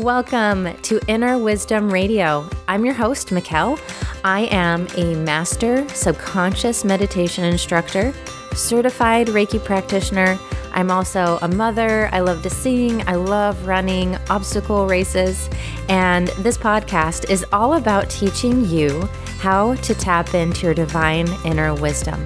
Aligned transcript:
Welcome 0.00 0.74
to 0.80 0.98
Inner 1.08 1.36
Wisdom 1.36 1.92
Radio. 1.92 2.48
I'm 2.68 2.86
your 2.86 2.94
host, 2.94 3.28
Mikkel. 3.28 3.78
I 4.24 4.48
am 4.50 4.88
a 4.96 5.14
master 5.14 5.86
subconscious 5.90 6.86
meditation 6.86 7.44
instructor, 7.44 8.14
certified 8.54 9.26
Reiki 9.26 9.62
practitioner. 9.62 10.38
I'm 10.72 10.90
also 10.90 11.38
a 11.42 11.48
mother. 11.48 12.08
I 12.12 12.20
love 12.20 12.42
to 12.44 12.48
sing. 12.50 13.06
I 13.06 13.16
love 13.16 13.66
running 13.66 14.16
obstacle 14.30 14.86
races. 14.86 15.50
And 15.90 16.28
this 16.28 16.56
podcast 16.56 17.28
is 17.28 17.44
all 17.52 17.74
about 17.74 18.08
teaching 18.08 18.64
you 18.64 19.02
how 19.38 19.74
to 19.74 19.94
tap 19.94 20.32
into 20.32 20.64
your 20.64 20.74
divine 20.74 21.28
inner 21.44 21.74
wisdom 21.74 22.24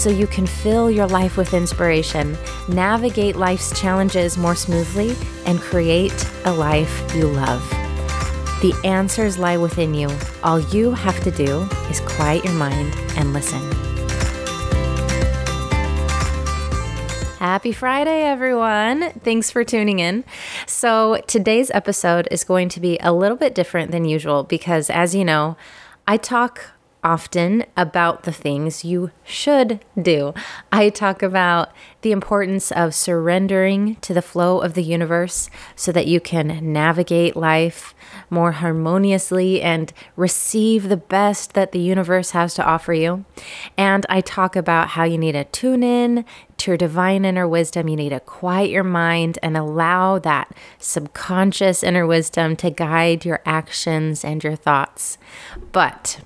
so 0.00 0.08
you 0.08 0.26
can 0.26 0.46
fill 0.46 0.90
your 0.90 1.06
life 1.06 1.36
with 1.36 1.52
inspiration, 1.52 2.34
navigate 2.68 3.36
life's 3.36 3.78
challenges 3.78 4.38
more 4.38 4.54
smoothly, 4.54 5.14
and 5.44 5.60
create 5.60 6.26
a 6.46 6.52
life 6.52 7.14
you 7.14 7.26
love. 7.26 7.60
The 8.62 8.72
answers 8.82 9.36
lie 9.36 9.58
within 9.58 9.92
you. 9.92 10.08
All 10.42 10.58
you 10.58 10.92
have 10.92 11.22
to 11.24 11.30
do 11.30 11.68
is 11.90 12.00
quiet 12.00 12.44
your 12.44 12.54
mind 12.54 12.94
and 13.18 13.34
listen. 13.34 13.60
Happy 17.38 17.72
Friday, 17.72 18.22
everyone. 18.22 19.10
Thanks 19.20 19.50
for 19.50 19.64
tuning 19.64 19.98
in. 19.98 20.24
So, 20.66 21.22
today's 21.26 21.70
episode 21.72 22.26
is 22.30 22.42
going 22.42 22.70
to 22.70 22.80
be 22.80 22.98
a 23.02 23.12
little 23.12 23.36
bit 23.36 23.54
different 23.54 23.90
than 23.90 24.06
usual 24.06 24.44
because, 24.44 24.88
as 24.88 25.14
you 25.14 25.26
know, 25.26 25.58
I 26.06 26.16
talk 26.16 26.72
often 27.02 27.64
about 27.76 28.24
the 28.24 28.32
things 28.32 28.84
you 28.84 29.10
should 29.24 29.84
do. 30.00 30.34
I 30.72 30.88
talk 30.88 31.22
about 31.22 31.70
the 32.02 32.12
importance 32.12 32.70
of 32.72 32.94
surrendering 32.94 33.96
to 33.96 34.14
the 34.14 34.22
flow 34.22 34.60
of 34.60 34.74
the 34.74 34.82
universe 34.82 35.50
so 35.76 35.92
that 35.92 36.06
you 36.06 36.20
can 36.20 36.72
navigate 36.72 37.36
life 37.36 37.94
more 38.28 38.52
harmoniously 38.52 39.60
and 39.60 39.92
receive 40.16 40.88
the 40.88 40.96
best 40.96 41.54
that 41.54 41.72
the 41.72 41.78
universe 41.78 42.30
has 42.30 42.54
to 42.54 42.64
offer 42.64 42.92
you. 42.92 43.24
And 43.76 44.06
I 44.08 44.20
talk 44.20 44.56
about 44.56 44.88
how 44.88 45.04
you 45.04 45.18
need 45.18 45.32
to 45.32 45.44
tune 45.44 45.82
in 45.82 46.24
to 46.58 46.70
your 46.72 46.78
divine 46.78 47.24
inner 47.24 47.48
wisdom. 47.48 47.88
You 47.88 47.96
need 47.96 48.10
to 48.10 48.20
quiet 48.20 48.70
your 48.70 48.84
mind 48.84 49.38
and 49.42 49.56
allow 49.56 50.18
that 50.20 50.52
subconscious 50.78 51.82
inner 51.82 52.06
wisdom 52.06 52.56
to 52.56 52.70
guide 52.70 53.24
your 53.24 53.40
actions 53.46 54.24
and 54.24 54.42
your 54.44 54.56
thoughts. 54.56 55.18
But 55.72 56.20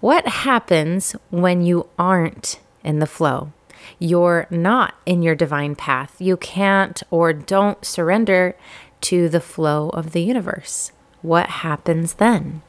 what 0.00 0.26
happens 0.26 1.14
when 1.30 1.62
you 1.62 1.88
aren't 1.98 2.58
in 2.82 2.98
the 2.98 3.06
flow? 3.06 3.52
You're 3.98 4.46
not 4.50 4.94
in 5.04 5.22
your 5.22 5.34
divine 5.34 5.74
path. 5.74 6.16
You 6.18 6.36
can't 6.36 7.02
or 7.10 7.32
don't 7.32 7.84
surrender 7.84 8.56
to 9.02 9.28
the 9.28 9.40
flow 9.40 9.90
of 9.90 10.12
the 10.12 10.22
universe. 10.22 10.92
What 11.22 11.46
happens 11.48 12.14
then? 12.14 12.62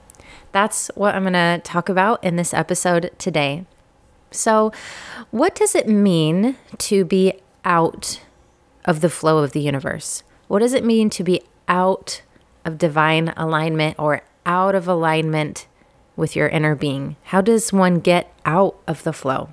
That's 0.52 0.90
what 0.96 1.16
I'm 1.16 1.24
going 1.24 1.34
to 1.34 1.62
talk 1.64 1.88
about 1.88 2.24
in 2.24 2.36
this 2.36 2.54
episode 2.54 3.12
today. 3.18 3.66
So, 4.32 4.72
what 5.30 5.56
does 5.56 5.76
it 5.76 5.88
mean 5.88 6.58
to 6.80 7.06
be 7.06 7.34
out 7.64 8.22
of 8.86 9.02
the 9.02 9.10
flow 9.10 9.40
of 9.40 9.52
the 9.52 9.62
universe? 9.62 10.24
What 10.48 10.60
does 10.60 10.74
it 10.74 10.84
mean 10.84 11.10
to 11.12 11.24
be 11.24 11.42
out 11.68 12.22
of 12.66 12.78
divine 12.78 13.30
alignment 13.38 13.98
or 14.00 14.22
out 14.46 14.76
of 14.76 14.88
alignment 14.88 15.68
with 16.16 16.36
your 16.36 16.48
inner 16.48 16.76
being? 16.76 17.16
How 17.24 17.42
does 17.42 17.74
one 17.74 18.00
get 18.00 18.34
out 18.46 18.78
of 18.88 19.04
the 19.04 19.14
flow? 19.14 19.50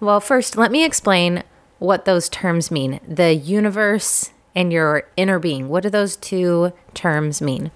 Well, 0.00 0.20
first, 0.20 0.56
let 0.56 0.70
me 0.70 0.84
explain 0.84 1.42
what 1.78 2.04
those 2.04 2.28
terms 2.28 2.70
mean 2.70 3.00
the 3.06 3.34
universe 3.34 4.30
and 4.54 4.72
your 4.72 5.08
inner 5.16 5.38
being. 5.38 5.68
What 5.68 5.82
do 5.82 5.90
those 5.90 6.16
two 6.16 6.72
terms 6.94 7.40
mean? 7.42 7.70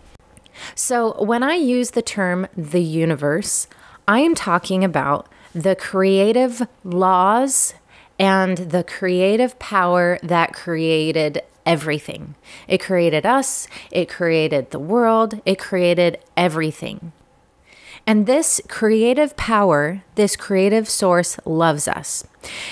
So, 0.75 1.23
when 1.23 1.43
I 1.43 1.55
use 1.55 1.93
the 1.93 2.03
term 2.03 2.49
the 2.57 2.83
universe, 2.83 3.69
I 4.07 4.21
am 4.21 4.35
talking 4.35 4.83
about 4.83 5.29
the 5.55 5.77
creative 5.77 6.67
laws 6.85 7.75
and 8.19 8.59
the 8.59 8.83
creative 8.83 9.59
power 9.59 10.19
that 10.23 10.53
created 10.53 11.43
everything. 11.65 12.35
It 12.67 12.79
created 12.79 13.27
us, 13.27 13.69
it 13.91 14.09
created 14.09 14.71
the 14.71 14.79
world, 14.79 15.41
it 15.45 15.59
created 15.59 16.19
everything. 16.37 17.13
And 18.09 18.25
this 18.25 18.59
creative 18.69 19.37
power, 19.37 20.03
this 20.15 20.35
creative 20.35 20.89
source 20.89 21.39
loves 21.45 21.87
us. 21.87 22.27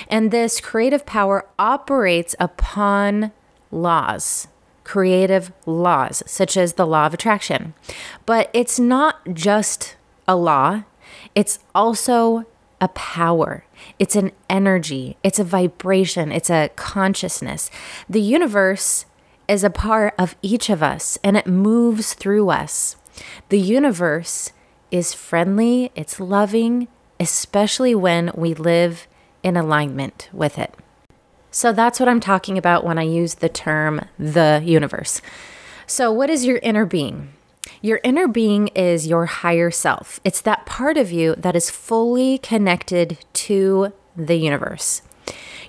And 0.08 0.30
this 0.30 0.62
creative 0.62 1.04
power 1.04 1.44
operates 1.58 2.34
upon 2.40 3.32
laws, 3.70 4.48
creative 4.82 5.52
laws, 5.66 6.22
such 6.24 6.56
as 6.56 6.72
the 6.72 6.86
law 6.86 7.04
of 7.04 7.12
attraction. 7.12 7.74
But 8.24 8.48
it's 8.54 8.80
not 8.80 9.34
just 9.34 9.96
a 10.26 10.34
law, 10.34 10.84
it's 11.34 11.58
also 11.74 12.46
a 12.80 12.88
power. 12.88 13.66
It's 13.98 14.16
an 14.16 14.32
energy, 14.48 15.18
it's 15.22 15.38
a 15.38 15.44
vibration, 15.44 16.32
it's 16.32 16.48
a 16.48 16.70
consciousness. 16.76 17.70
The 18.08 18.22
universe 18.22 19.04
is 19.48 19.64
a 19.64 19.68
part 19.68 20.14
of 20.18 20.34
each 20.40 20.70
of 20.70 20.82
us 20.82 21.18
and 21.22 21.36
it 21.36 21.46
moves 21.46 22.14
through 22.14 22.48
us. 22.48 22.96
The 23.50 23.60
universe 23.60 24.52
is 24.90 25.14
friendly, 25.14 25.90
it's 25.94 26.20
loving, 26.20 26.88
especially 27.18 27.94
when 27.94 28.30
we 28.34 28.54
live 28.54 29.06
in 29.42 29.56
alignment 29.56 30.28
with 30.32 30.58
it. 30.58 30.74
So 31.50 31.72
that's 31.72 31.98
what 31.98 32.08
I'm 32.08 32.20
talking 32.20 32.58
about 32.58 32.84
when 32.84 32.98
I 32.98 33.02
use 33.02 33.36
the 33.36 33.48
term 33.48 34.02
the 34.18 34.62
universe. 34.64 35.22
So, 35.86 36.12
what 36.12 36.28
is 36.28 36.44
your 36.44 36.58
inner 36.58 36.84
being? 36.84 37.32
Your 37.80 38.00
inner 38.02 38.28
being 38.28 38.68
is 38.68 39.06
your 39.06 39.26
higher 39.26 39.70
self. 39.70 40.20
It's 40.24 40.40
that 40.42 40.66
part 40.66 40.96
of 40.96 41.12
you 41.12 41.34
that 41.36 41.56
is 41.56 41.70
fully 41.70 42.38
connected 42.38 43.18
to 43.34 43.92
the 44.16 44.36
universe. 44.36 45.02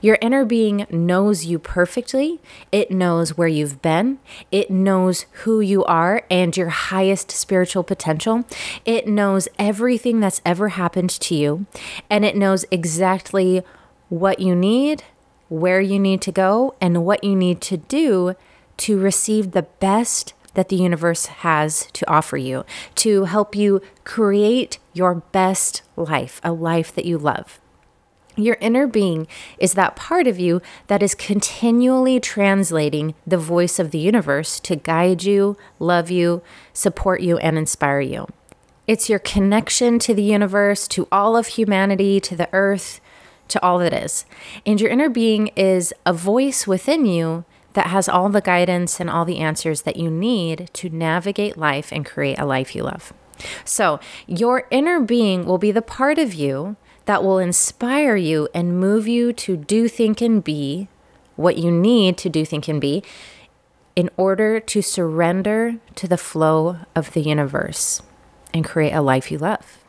Your 0.01 0.17
inner 0.21 0.45
being 0.45 0.85
knows 0.89 1.45
you 1.45 1.59
perfectly. 1.59 2.39
It 2.71 2.91
knows 2.91 3.37
where 3.37 3.47
you've 3.47 3.81
been. 3.81 4.19
It 4.51 4.69
knows 4.69 5.25
who 5.43 5.59
you 5.59 5.83
are 5.85 6.23
and 6.29 6.55
your 6.55 6.69
highest 6.69 7.31
spiritual 7.31 7.83
potential. 7.83 8.45
It 8.85 9.07
knows 9.07 9.47
everything 9.57 10.19
that's 10.19 10.41
ever 10.45 10.69
happened 10.69 11.09
to 11.09 11.35
you. 11.35 11.65
And 12.09 12.25
it 12.25 12.35
knows 12.35 12.65
exactly 12.71 13.63
what 14.09 14.39
you 14.39 14.55
need, 14.55 15.03
where 15.49 15.81
you 15.81 15.99
need 15.99 16.21
to 16.21 16.31
go, 16.31 16.75
and 16.79 17.05
what 17.05 17.23
you 17.23 17.35
need 17.35 17.61
to 17.61 17.77
do 17.77 18.35
to 18.77 18.99
receive 18.99 19.51
the 19.51 19.63
best 19.63 20.33
that 20.53 20.69
the 20.69 20.75
universe 20.75 21.27
has 21.27 21.87
to 21.93 22.09
offer 22.09 22.37
you, 22.37 22.65
to 22.95 23.25
help 23.25 23.55
you 23.55 23.81
create 24.03 24.79
your 24.93 25.15
best 25.15 25.83
life, 25.95 26.41
a 26.43 26.51
life 26.51 26.93
that 26.95 27.05
you 27.05 27.17
love. 27.17 27.59
Your 28.37 28.57
inner 28.61 28.85
being 28.85 29.27
is 29.57 29.73
that 29.73 29.95
part 29.95 30.27
of 30.27 30.39
you 30.39 30.61
that 30.85 31.01
is 31.01 31.15
continually 31.15 32.19
translating 32.19 33.15
the 33.25 33.37
voice 33.37 33.79
of 33.79 33.89
the 33.89 33.97
universe 33.97 34.59
to 34.59 34.75
guide 34.75 35.23
you, 35.23 35.57
love 35.79 36.11
you, 36.11 36.43
support 36.71 37.21
you, 37.21 37.39
and 37.39 37.57
inspire 37.57 37.99
you. 37.99 38.27
It's 38.85 39.09
your 39.09 39.19
connection 39.19 39.97
to 39.99 40.13
the 40.13 40.23
universe, 40.23 40.87
to 40.89 41.07
all 41.11 41.35
of 41.35 41.47
humanity, 41.47 42.19
to 42.21 42.35
the 42.35 42.47
earth, 42.53 43.01
to 43.47 43.61
all 43.63 43.79
that 43.79 43.91
is. 43.91 44.25
And 44.67 44.79
your 44.79 44.91
inner 44.91 45.09
being 45.09 45.47
is 45.55 45.91
a 46.05 46.13
voice 46.13 46.67
within 46.67 47.07
you 47.07 47.43
that 47.73 47.87
has 47.87 48.07
all 48.07 48.29
the 48.29 48.41
guidance 48.41 48.99
and 48.99 49.09
all 49.09 49.25
the 49.25 49.39
answers 49.39 49.81
that 49.81 49.97
you 49.97 50.11
need 50.11 50.69
to 50.73 50.89
navigate 50.89 51.57
life 51.57 51.91
and 51.91 52.05
create 52.05 52.39
a 52.39 52.45
life 52.45 52.75
you 52.75 52.83
love. 52.83 53.13
So, 53.65 53.99
your 54.25 54.67
inner 54.71 54.99
being 54.99 55.45
will 55.45 55.57
be 55.57 55.71
the 55.71 55.81
part 55.81 56.17
of 56.17 56.33
you 56.33 56.75
that 57.07 57.23
will 57.23 57.39
inspire 57.39 58.17
you 58.17 58.49
and 58.53 58.79
move 58.79 59.07
you 59.07 59.31
to 59.31 59.55
do, 59.55 59.87
think, 59.87 60.21
and 60.21 60.43
be 60.43 60.89
what 61.37 61.57
you 61.57 61.71
need 61.71 62.17
to 62.17 62.29
do, 62.29 62.43
think, 62.45 62.67
and 62.67 62.81
be 62.81 63.01
in 63.95 64.09
order 64.17 64.59
to 64.59 64.81
surrender 64.81 65.77
to 65.95 66.07
the 66.07 66.17
flow 66.17 66.77
of 66.95 67.13
the 67.13 67.21
universe 67.21 68.01
and 68.53 68.65
create 68.65 68.91
a 68.91 69.01
life 69.01 69.31
you 69.31 69.37
love. 69.37 69.79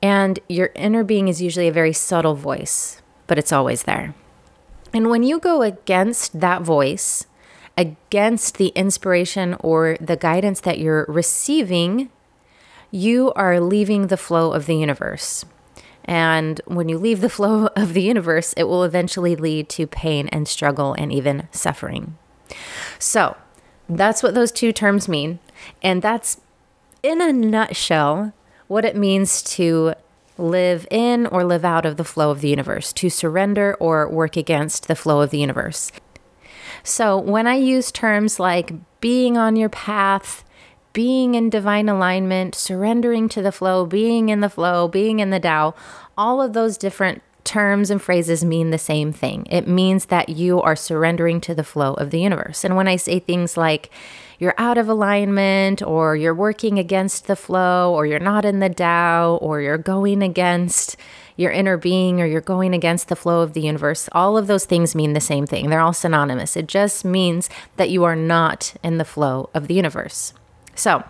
And 0.00 0.38
your 0.48 0.70
inner 0.76 1.02
being 1.02 1.26
is 1.26 1.42
usually 1.42 1.66
a 1.66 1.72
very 1.72 1.92
subtle 1.92 2.36
voice, 2.36 3.02
but 3.26 3.36
it's 3.36 3.52
always 3.52 3.82
there. 3.82 4.14
And 4.94 5.10
when 5.10 5.24
you 5.24 5.40
go 5.40 5.60
against 5.60 6.40
that 6.40 6.62
voice, 6.62 7.26
against 7.76 8.58
the 8.58 8.68
inspiration 8.68 9.56
or 9.58 9.96
the 10.00 10.16
guidance 10.16 10.60
that 10.60 10.78
you're 10.78 11.04
receiving, 11.08 12.10
you 12.92 13.32
are 13.34 13.60
leaving 13.60 14.06
the 14.06 14.16
flow 14.16 14.52
of 14.52 14.66
the 14.66 14.76
universe. 14.76 15.44
And 16.04 16.60
when 16.66 16.88
you 16.88 16.98
leave 16.98 17.20
the 17.20 17.28
flow 17.28 17.66
of 17.76 17.94
the 17.94 18.02
universe, 18.02 18.52
it 18.56 18.64
will 18.64 18.84
eventually 18.84 19.36
lead 19.36 19.68
to 19.70 19.86
pain 19.86 20.28
and 20.28 20.46
struggle 20.48 20.94
and 20.94 21.12
even 21.12 21.48
suffering. 21.52 22.16
So 22.98 23.36
that's 23.88 24.22
what 24.22 24.34
those 24.34 24.52
two 24.52 24.72
terms 24.72 25.08
mean. 25.08 25.38
And 25.82 26.02
that's 26.02 26.40
in 27.02 27.20
a 27.20 27.32
nutshell 27.32 28.32
what 28.68 28.84
it 28.84 28.96
means 28.96 29.42
to 29.42 29.94
live 30.38 30.86
in 30.90 31.26
or 31.26 31.44
live 31.44 31.64
out 31.64 31.84
of 31.84 31.96
the 31.96 32.04
flow 32.04 32.30
of 32.30 32.40
the 32.40 32.48
universe, 32.48 32.92
to 32.94 33.10
surrender 33.10 33.76
or 33.78 34.08
work 34.08 34.36
against 34.36 34.88
the 34.88 34.96
flow 34.96 35.20
of 35.20 35.30
the 35.30 35.38
universe. 35.38 35.92
So 36.82 37.18
when 37.18 37.46
I 37.46 37.56
use 37.56 37.92
terms 37.92 38.40
like 38.40 38.72
being 39.00 39.36
on 39.36 39.56
your 39.56 39.68
path, 39.68 40.44
being 40.92 41.34
in 41.34 41.50
divine 41.50 41.88
alignment, 41.88 42.54
surrendering 42.54 43.28
to 43.30 43.42
the 43.42 43.52
flow, 43.52 43.86
being 43.86 44.28
in 44.28 44.40
the 44.40 44.48
flow, 44.48 44.88
being 44.88 45.20
in 45.20 45.30
the 45.30 45.40
Tao, 45.40 45.74
all 46.18 46.42
of 46.42 46.52
those 46.52 46.76
different 46.76 47.22
terms 47.44 47.90
and 47.90 48.02
phrases 48.02 48.44
mean 48.44 48.70
the 48.70 48.78
same 48.78 49.12
thing. 49.12 49.46
It 49.50 49.66
means 49.66 50.06
that 50.06 50.28
you 50.28 50.60
are 50.60 50.76
surrendering 50.76 51.40
to 51.42 51.54
the 51.54 51.64
flow 51.64 51.94
of 51.94 52.10
the 52.10 52.20
universe. 52.20 52.64
And 52.64 52.76
when 52.76 52.88
I 52.88 52.96
say 52.96 53.18
things 53.18 53.56
like 53.56 53.90
you're 54.38 54.54
out 54.56 54.78
of 54.78 54.88
alignment, 54.88 55.82
or 55.82 56.16
you're 56.16 56.34
working 56.34 56.78
against 56.78 57.26
the 57.26 57.36
flow, 57.36 57.92
or 57.92 58.06
you're 58.06 58.18
not 58.18 58.44
in 58.44 58.60
the 58.60 58.70
Tao, 58.70 59.38
or 59.42 59.60
you're 59.60 59.76
going 59.78 60.22
against 60.22 60.96
your 61.36 61.50
inner 61.50 61.76
being, 61.76 62.20
or 62.20 62.26
you're 62.26 62.40
going 62.40 62.72
against 62.72 63.08
the 63.08 63.16
flow 63.16 63.42
of 63.42 63.52
the 63.52 63.60
universe, 63.60 64.08
all 64.12 64.38
of 64.38 64.46
those 64.46 64.64
things 64.64 64.94
mean 64.94 65.12
the 65.12 65.20
same 65.20 65.46
thing. 65.46 65.68
They're 65.68 65.80
all 65.80 65.92
synonymous. 65.92 66.56
It 66.56 66.68
just 66.68 67.04
means 67.04 67.50
that 67.76 67.90
you 67.90 68.04
are 68.04 68.16
not 68.16 68.74
in 68.82 68.96
the 68.96 69.04
flow 69.04 69.50
of 69.54 69.68
the 69.68 69.74
universe. 69.74 70.32
So, 70.80 71.04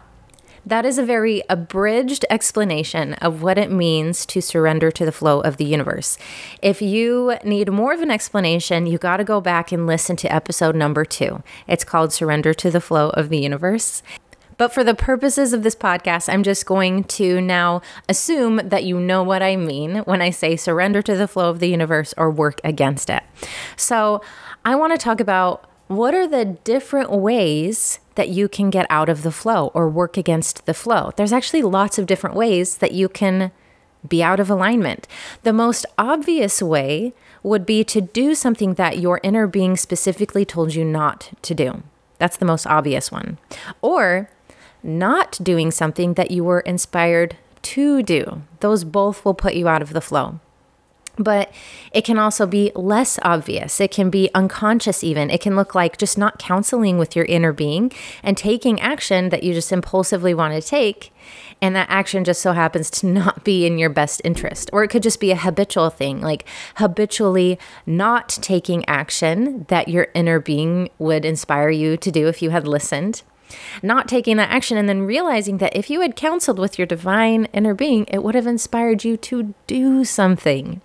that 0.67 0.85
is 0.85 0.99
a 0.99 1.05
very 1.05 1.45
abridged 1.49 2.25
explanation 2.29 3.15
of 3.15 3.41
what 3.41 3.57
it 3.57 3.71
means 3.71 4.27
to 4.27 4.43
surrender 4.43 4.91
to 4.91 5.05
the 5.05 5.13
flow 5.13 5.41
of 5.43 5.59
the 5.59 5.65
universe. 5.65 6.19
If 6.61 6.83
you 6.83 7.37
need 7.45 7.71
more 7.71 7.93
of 7.93 8.03
an 8.03 8.11
explanation, 8.11 8.89
you 8.89 8.99
got 8.99 9.19
to 9.19 9.25
go 9.25 9.41
back 9.41 9.71
and 9.71 9.87
listen 9.87 10.17
to 10.17 10.35
episode 10.35 10.75
number 10.75 11.05
two. 11.05 11.45
It's 11.69 11.85
called 11.85 12.13
Surrender 12.13 12.53
to 12.53 12.69
the 12.73 12.81
Flow 12.81 13.11
of 13.11 13.29
the 13.29 13.39
Universe. 13.39 14.03
But 14.57 14.75
for 14.75 14.83
the 14.83 14.93
purposes 14.93 15.53
of 15.53 15.63
this 15.63 15.77
podcast, 15.77 16.29
I'm 16.29 16.43
just 16.43 16.67
going 16.67 17.05
to 17.05 17.41
now 17.41 17.81
assume 18.09 18.57
that 18.65 18.83
you 18.83 18.99
know 18.99 19.23
what 19.23 19.41
I 19.41 19.55
mean 19.55 19.99
when 19.99 20.21
I 20.21 20.31
say 20.31 20.57
surrender 20.57 21.01
to 21.03 21.17
the 21.17 21.29
flow 21.29 21.49
of 21.49 21.61
the 21.61 21.69
universe 21.69 22.13
or 22.19 22.29
work 22.29 22.61
against 22.65 23.09
it. 23.09 23.23
So, 23.77 24.21
I 24.65 24.75
want 24.75 24.93
to 24.93 24.99
talk 24.99 25.21
about 25.21 25.70
what 25.91 26.15
are 26.15 26.29
the 26.29 26.45
different 26.45 27.11
ways 27.11 27.99
that 28.15 28.29
you 28.29 28.49
can 28.49 28.71
get 28.71 28.87
out 28.89 29.09
of 29.09 29.25
the 29.25 29.33
flow 29.33 29.73
or 29.75 29.89
work 29.89 30.17
against 30.17 30.65
the 30.65 30.73
flow? 30.73 31.11
There's 31.17 31.33
actually 31.33 31.63
lots 31.63 31.99
of 31.99 32.07
different 32.07 32.37
ways 32.37 32.77
that 32.77 32.93
you 32.93 33.09
can 33.09 33.51
be 34.07 34.23
out 34.23 34.39
of 34.39 34.49
alignment. 34.49 35.09
The 35.43 35.53
most 35.53 35.85
obvious 35.99 36.63
way 36.63 37.13
would 37.43 37.67
be 37.67 37.83
to 37.83 38.01
do 38.01 38.37
something 38.37 38.75
that 38.75 38.99
your 38.99 39.19
inner 39.25 39.49
being 39.49 39.77
specifically 39.77 40.45
told 40.45 40.77
you 40.77 40.85
not 40.85 41.31
to 41.43 41.57
do. 41.57 41.83
That's 42.19 42.37
the 42.37 42.47
most 42.47 42.69
obvious 42.69 43.11
one. 43.11 43.39
Or 43.83 44.31
not 44.85 45.41
doing 45.43 45.73
something 45.73 46.15
that 46.15 46.31
you 46.31 46.45
were 46.45 46.61
inspired 46.61 47.37
to 47.63 48.05
do. 48.05 48.43
Those 48.61 48.85
both 48.85 49.25
will 49.25 49.35
put 49.35 49.55
you 49.55 49.67
out 49.67 49.83
of 49.83 49.93
the 49.93 50.01
flow 50.01 50.39
but 51.17 51.53
it 51.93 52.05
can 52.05 52.19
also 52.19 52.47
be 52.47 52.73
less 52.75 53.19
obvious. 53.23 53.81
It 53.81 53.91
can 53.91 54.11
be 54.11 54.31
unconscious, 54.35 55.05
even. 55.05 55.31
It 55.31 55.41
can 55.41 55.57
look 55.57 55.75
like 55.75 55.99
just 55.99 56.17
not 56.17 56.39
counseling 56.39 56.99
with 56.99 57.15
your 57.15 57.25
inner 57.27 57.53
being 57.53 57.93
and 58.23 58.37
taking 58.37 58.81
action 58.81 59.29
that 59.31 59.43
you 59.43 59.53
just 59.53 59.73
impulsively 59.73 60.35
want 60.35 60.55
to 60.55 60.67
take. 60.67 61.13
And 61.63 61.77
that 61.77 61.91
action 61.91 62.25
just 62.25 62.41
so 62.41 62.53
happens 62.53 62.91
to 62.91 63.07
not 63.21 63.45
be 63.45 63.67
in 63.67 63.79
your 63.79 63.91
best 63.91 64.23
interest. 64.25 64.71
Or 64.73 64.83
it 64.83 64.89
could 64.89 65.03
just 65.03 65.21
be 65.21 65.31
a 65.31 65.37
habitual 65.37 65.91
thing, 65.91 66.21
like 66.21 66.45
habitually 66.77 67.59
not 67.87 68.29
taking 68.29 68.89
action 68.89 69.67
that 69.69 69.89
your 69.89 70.09
inner 70.15 70.41
being 70.41 70.91
would 70.99 71.25
inspire 71.25 71.71
you 71.71 71.97
to 71.99 72.11
do 72.11 72.29
if 72.29 72.43
you 72.43 72.51
had 72.51 72.67
listened 72.67 73.23
not 73.83 74.07
taking 74.09 74.37
that 74.37 74.51
action 74.51 74.77
and 74.77 74.89
then 74.89 75.03
realizing 75.03 75.59
that 75.59 75.75
if 75.75 75.91
you 75.91 76.01
had 76.01 76.15
counseled 76.15 76.59
with 76.59 76.79
your 76.79 76.87
divine 76.87 77.47
inner 77.47 77.75
being, 77.75 78.05
it 78.07 78.23
would 78.23 78.35
have 78.35 78.47
inspired 78.47 79.05
you 79.05 79.17
to 79.17 79.55
do 79.67 80.05
something. 80.05 80.81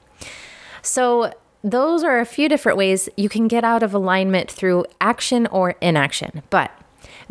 So, 0.86 1.34
those 1.64 2.04
are 2.04 2.20
a 2.20 2.26
few 2.26 2.48
different 2.48 2.78
ways 2.78 3.10
you 3.18 3.28
can 3.28 3.48
get 3.48 3.64
out 3.64 3.82
of 3.82 3.94
alignment 3.94 4.52
through 4.52 4.86
action 5.02 5.48
or 5.48 5.72
inaction. 5.82 6.44
But 6.52 6.72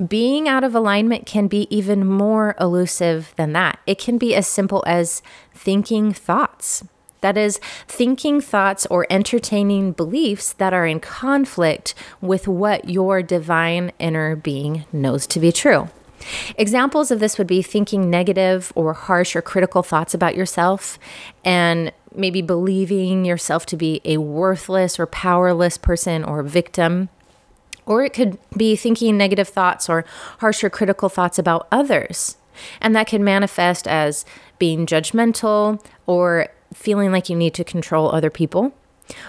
being 0.08 0.48
out 0.48 0.64
of 0.64 0.74
alignment 0.74 1.24
can 1.24 1.46
be 1.46 1.68
even 1.74 2.04
more 2.04 2.56
elusive 2.58 3.32
than 3.36 3.52
that. 3.52 3.78
It 3.86 3.98
can 3.98 4.18
be 4.18 4.34
as 4.34 4.48
simple 4.48 4.82
as 4.88 5.22
thinking 5.54 6.12
thoughts. 6.12 6.84
That 7.20 7.38
is, 7.38 7.58
thinking 7.86 8.40
thoughts 8.40 8.86
or 8.86 9.06
entertaining 9.08 9.92
beliefs 9.92 10.52
that 10.54 10.74
are 10.74 10.86
in 10.86 10.98
conflict 10.98 11.94
with 12.20 12.48
what 12.48 12.90
your 12.90 13.22
divine 13.22 13.92
inner 14.00 14.34
being 14.34 14.84
knows 14.92 15.28
to 15.28 15.38
be 15.38 15.52
true. 15.52 15.88
Examples 16.56 17.10
of 17.10 17.20
this 17.20 17.38
would 17.38 17.46
be 17.46 17.62
thinking 17.62 18.10
negative 18.10 18.72
or 18.74 18.92
harsh 18.92 19.36
or 19.36 19.42
critical 19.42 19.82
thoughts 19.82 20.12
about 20.14 20.34
yourself 20.34 20.98
and 21.44 21.92
maybe 22.14 22.42
believing 22.42 23.24
yourself 23.24 23.66
to 23.66 23.76
be 23.76 24.00
a 24.04 24.18
worthless 24.18 24.98
or 24.98 25.06
powerless 25.06 25.78
person 25.78 26.24
or 26.24 26.42
victim. 26.42 27.08
Or 27.86 28.02
it 28.02 28.12
could 28.12 28.38
be 28.56 28.76
thinking 28.76 29.16
negative 29.16 29.48
thoughts 29.48 29.88
or 29.88 30.04
harsh 30.38 30.64
or 30.64 30.70
critical 30.70 31.08
thoughts 31.08 31.38
about 31.38 31.68
others. 31.70 32.36
And 32.80 32.94
that 32.96 33.06
can 33.06 33.24
manifest 33.24 33.86
as 33.86 34.24
being 34.58 34.86
judgmental 34.86 35.84
or 36.06 36.48
feeling 36.72 37.12
like 37.12 37.28
you 37.28 37.36
need 37.36 37.54
to 37.54 37.64
control 37.64 38.10
other 38.10 38.30
people. 38.30 38.74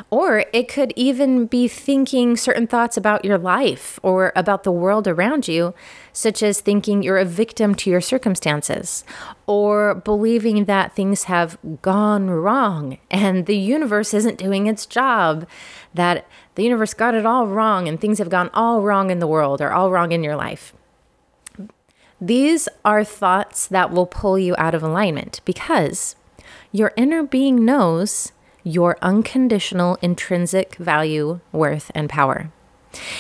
Or 0.10 0.45
it 0.54 0.69
could 0.69 0.94
even 0.95 1.48
be 1.48 1.68
thinking 1.68 2.38
certain 2.38 2.68
thoughts 2.68 2.95
about 2.95 3.25
your 3.25 3.38
life 3.38 4.00
or 4.04 4.31
about 4.36 4.63
the 4.63 4.72
world 4.72 5.07
around 5.07 5.48
you, 5.48 5.74
such 6.13 6.42
as 6.42 6.62
thinking 6.62 7.04
you're 7.04 7.18
a 7.18 7.25
victim 7.25 7.75
to 7.75 7.89
your 7.89 8.01
circumstances, 8.01 9.04
or 9.48 9.95
believing 9.95 10.66
that 10.66 10.95
things 10.95 11.25
have 11.25 11.57
gone 11.81 12.30
wrong 12.30 12.98
and 13.12 13.45
the 13.45 13.57
universe 13.57 14.13
isn't 14.13 14.38
doing 14.38 14.68
its 14.68 14.86
job, 14.86 15.48
that 15.94 16.25
the 16.56 16.63
universe 16.63 16.94
got 16.94 17.16
it 17.16 17.25
all 17.25 17.48
wrong 17.48 17.88
and 17.88 18.00
things 18.00 18.18
have 18.19 18.30
gone 18.30 18.50
all 18.54 18.81
wrong 18.81 19.12
in 19.12 19.19
the 19.19 19.27
world 19.27 19.60
or 19.60 19.74
all 19.74 19.92
wrong 19.92 20.12
in 20.13 20.24
your 20.24 20.36
life. 20.38 20.74
These 22.22 22.69
are 22.86 23.04
thoughts 23.04 23.68
that 23.68 23.92
will 23.92 24.06
pull 24.06 24.39
you 24.39 24.56
out 24.57 24.74
of 24.74 24.81
alignment 24.81 25.42
because 25.44 26.16
your 26.72 26.94
inner 26.95 27.24
being 27.24 27.66
knows 27.66 28.31
your 28.66 28.98
unconditional 29.02 29.98
intrinsic 30.02 30.76
value, 30.76 31.40
worth, 31.54 31.92
and 31.94 32.10
power. 32.10 32.52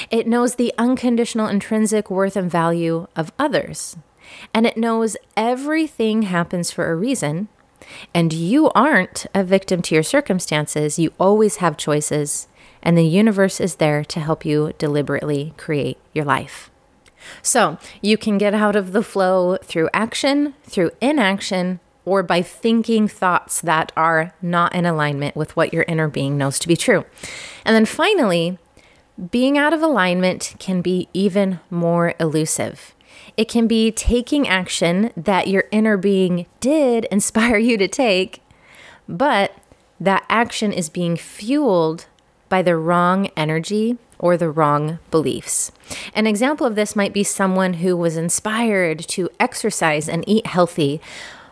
It 0.09 0.27
knows 0.27 0.55
the 0.55 0.73
unconditional 0.77 1.47
intrinsic 1.47 2.09
worth 2.09 2.35
and 2.35 2.49
value 2.49 3.07
of 3.15 3.31
others. 3.37 3.95
And 4.53 4.65
it 4.65 4.75
knows 4.75 5.15
everything 5.37 6.23
happens 6.23 6.71
for 6.71 6.91
a 6.91 6.95
reason. 6.95 7.47
And 8.13 8.33
you 8.33 8.71
aren't 8.71 9.27
a 9.35 9.43
victim 9.43 9.83
to 9.83 9.93
your 9.95 10.03
circumstances. 10.03 10.97
You 10.97 11.13
always 11.19 11.57
have 11.57 11.77
choices. 11.77 12.47
And 12.81 12.97
the 12.97 13.05
universe 13.05 13.61
is 13.61 13.75
there 13.75 14.03
to 14.05 14.19
help 14.19 14.45
you 14.45 14.73
deliberately 14.79 15.53
create 15.57 15.99
your 16.13 16.25
life. 16.25 16.71
So 17.41 17.77
you 18.01 18.17
can 18.17 18.37
get 18.37 18.53
out 18.53 18.75
of 18.75 18.93
the 18.93 19.03
flow 19.03 19.57
through 19.57 19.89
action, 19.93 20.55
through 20.63 20.91
inaction, 21.01 21.79
or 22.05 22.23
by 22.23 22.41
thinking 22.41 23.07
thoughts 23.07 23.59
that 23.61 23.91
are 23.97 24.33
not 24.41 24.73
in 24.73 24.85
alignment 24.85 25.35
with 25.35 25.55
what 25.55 25.73
your 25.73 25.83
inner 25.87 26.07
being 26.07 26.37
knows 26.37 26.59
to 26.59 26.67
be 26.67 26.77
true. 26.77 27.03
And 27.65 27.75
then 27.75 27.85
finally, 27.85 28.57
being 29.31 29.57
out 29.57 29.73
of 29.73 29.81
alignment 29.81 30.55
can 30.59 30.81
be 30.81 31.09
even 31.13 31.59
more 31.69 32.13
elusive. 32.19 32.93
It 33.37 33.49
can 33.49 33.67
be 33.67 33.91
taking 33.91 34.47
action 34.47 35.11
that 35.17 35.47
your 35.47 35.65
inner 35.71 35.97
being 35.97 36.45
did 36.59 37.05
inspire 37.11 37.57
you 37.57 37.77
to 37.77 37.87
take, 37.87 38.41
but 39.07 39.55
that 39.99 40.25
action 40.29 40.71
is 40.71 40.89
being 40.89 41.15
fueled 41.15 42.05
by 42.49 42.61
the 42.61 42.75
wrong 42.75 43.27
energy 43.35 43.97
or 44.19 44.37
the 44.37 44.49
wrong 44.49 44.99
beliefs. 45.11 45.71
An 46.13 46.27
example 46.27 46.65
of 46.65 46.75
this 46.75 46.95
might 46.95 47.13
be 47.13 47.23
someone 47.23 47.75
who 47.75 47.97
was 47.97 48.17
inspired 48.17 48.99
to 48.99 49.29
exercise 49.39 50.07
and 50.07 50.23
eat 50.27 50.47
healthy, 50.47 51.01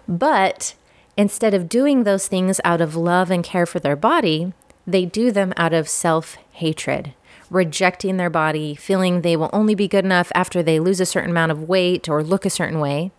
but 0.08 0.76
instead 1.18 1.54
of 1.54 1.70
doing 1.70 2.04
those 2.04 2.28
things 2.28 2.60
out 2.64 2.82
of 2.82 2.96
love 2.96 3.32
and 3.32 3.44
care 3.44 3.66
for 3.66 3.80
their 3.80 3.96
body, 3.96 4.54
they 4.86 5.06
do 5.06 5.32
them 5.32 5.54
out 5.58 5.74
of 5.74 5.88
self 5.88 6.36
hatred, 6.52 7.14
rejecting 7.50 8.18
their 8.18 8.30
body, 8.30 8.76
feeling 8.76 9.22
they 9.22 9.36
will 9.36 9.50
only 9.54 9.76
be 9.76 9.88
good 9.88 10.06
enough 10.06 10.32
after 10.36 10.62
they 10.62 10.80
lose 10.80 11.00
a 11.00 11.06
certain 11.06 11.32
amount 11.32 11.52
of 11.52 11.70
weight 11.70 12.10
or 12.10 12.24
look 12.24 12.46
a 12.46 12.50
certain 12.50 12.80
way, 12.80 13.12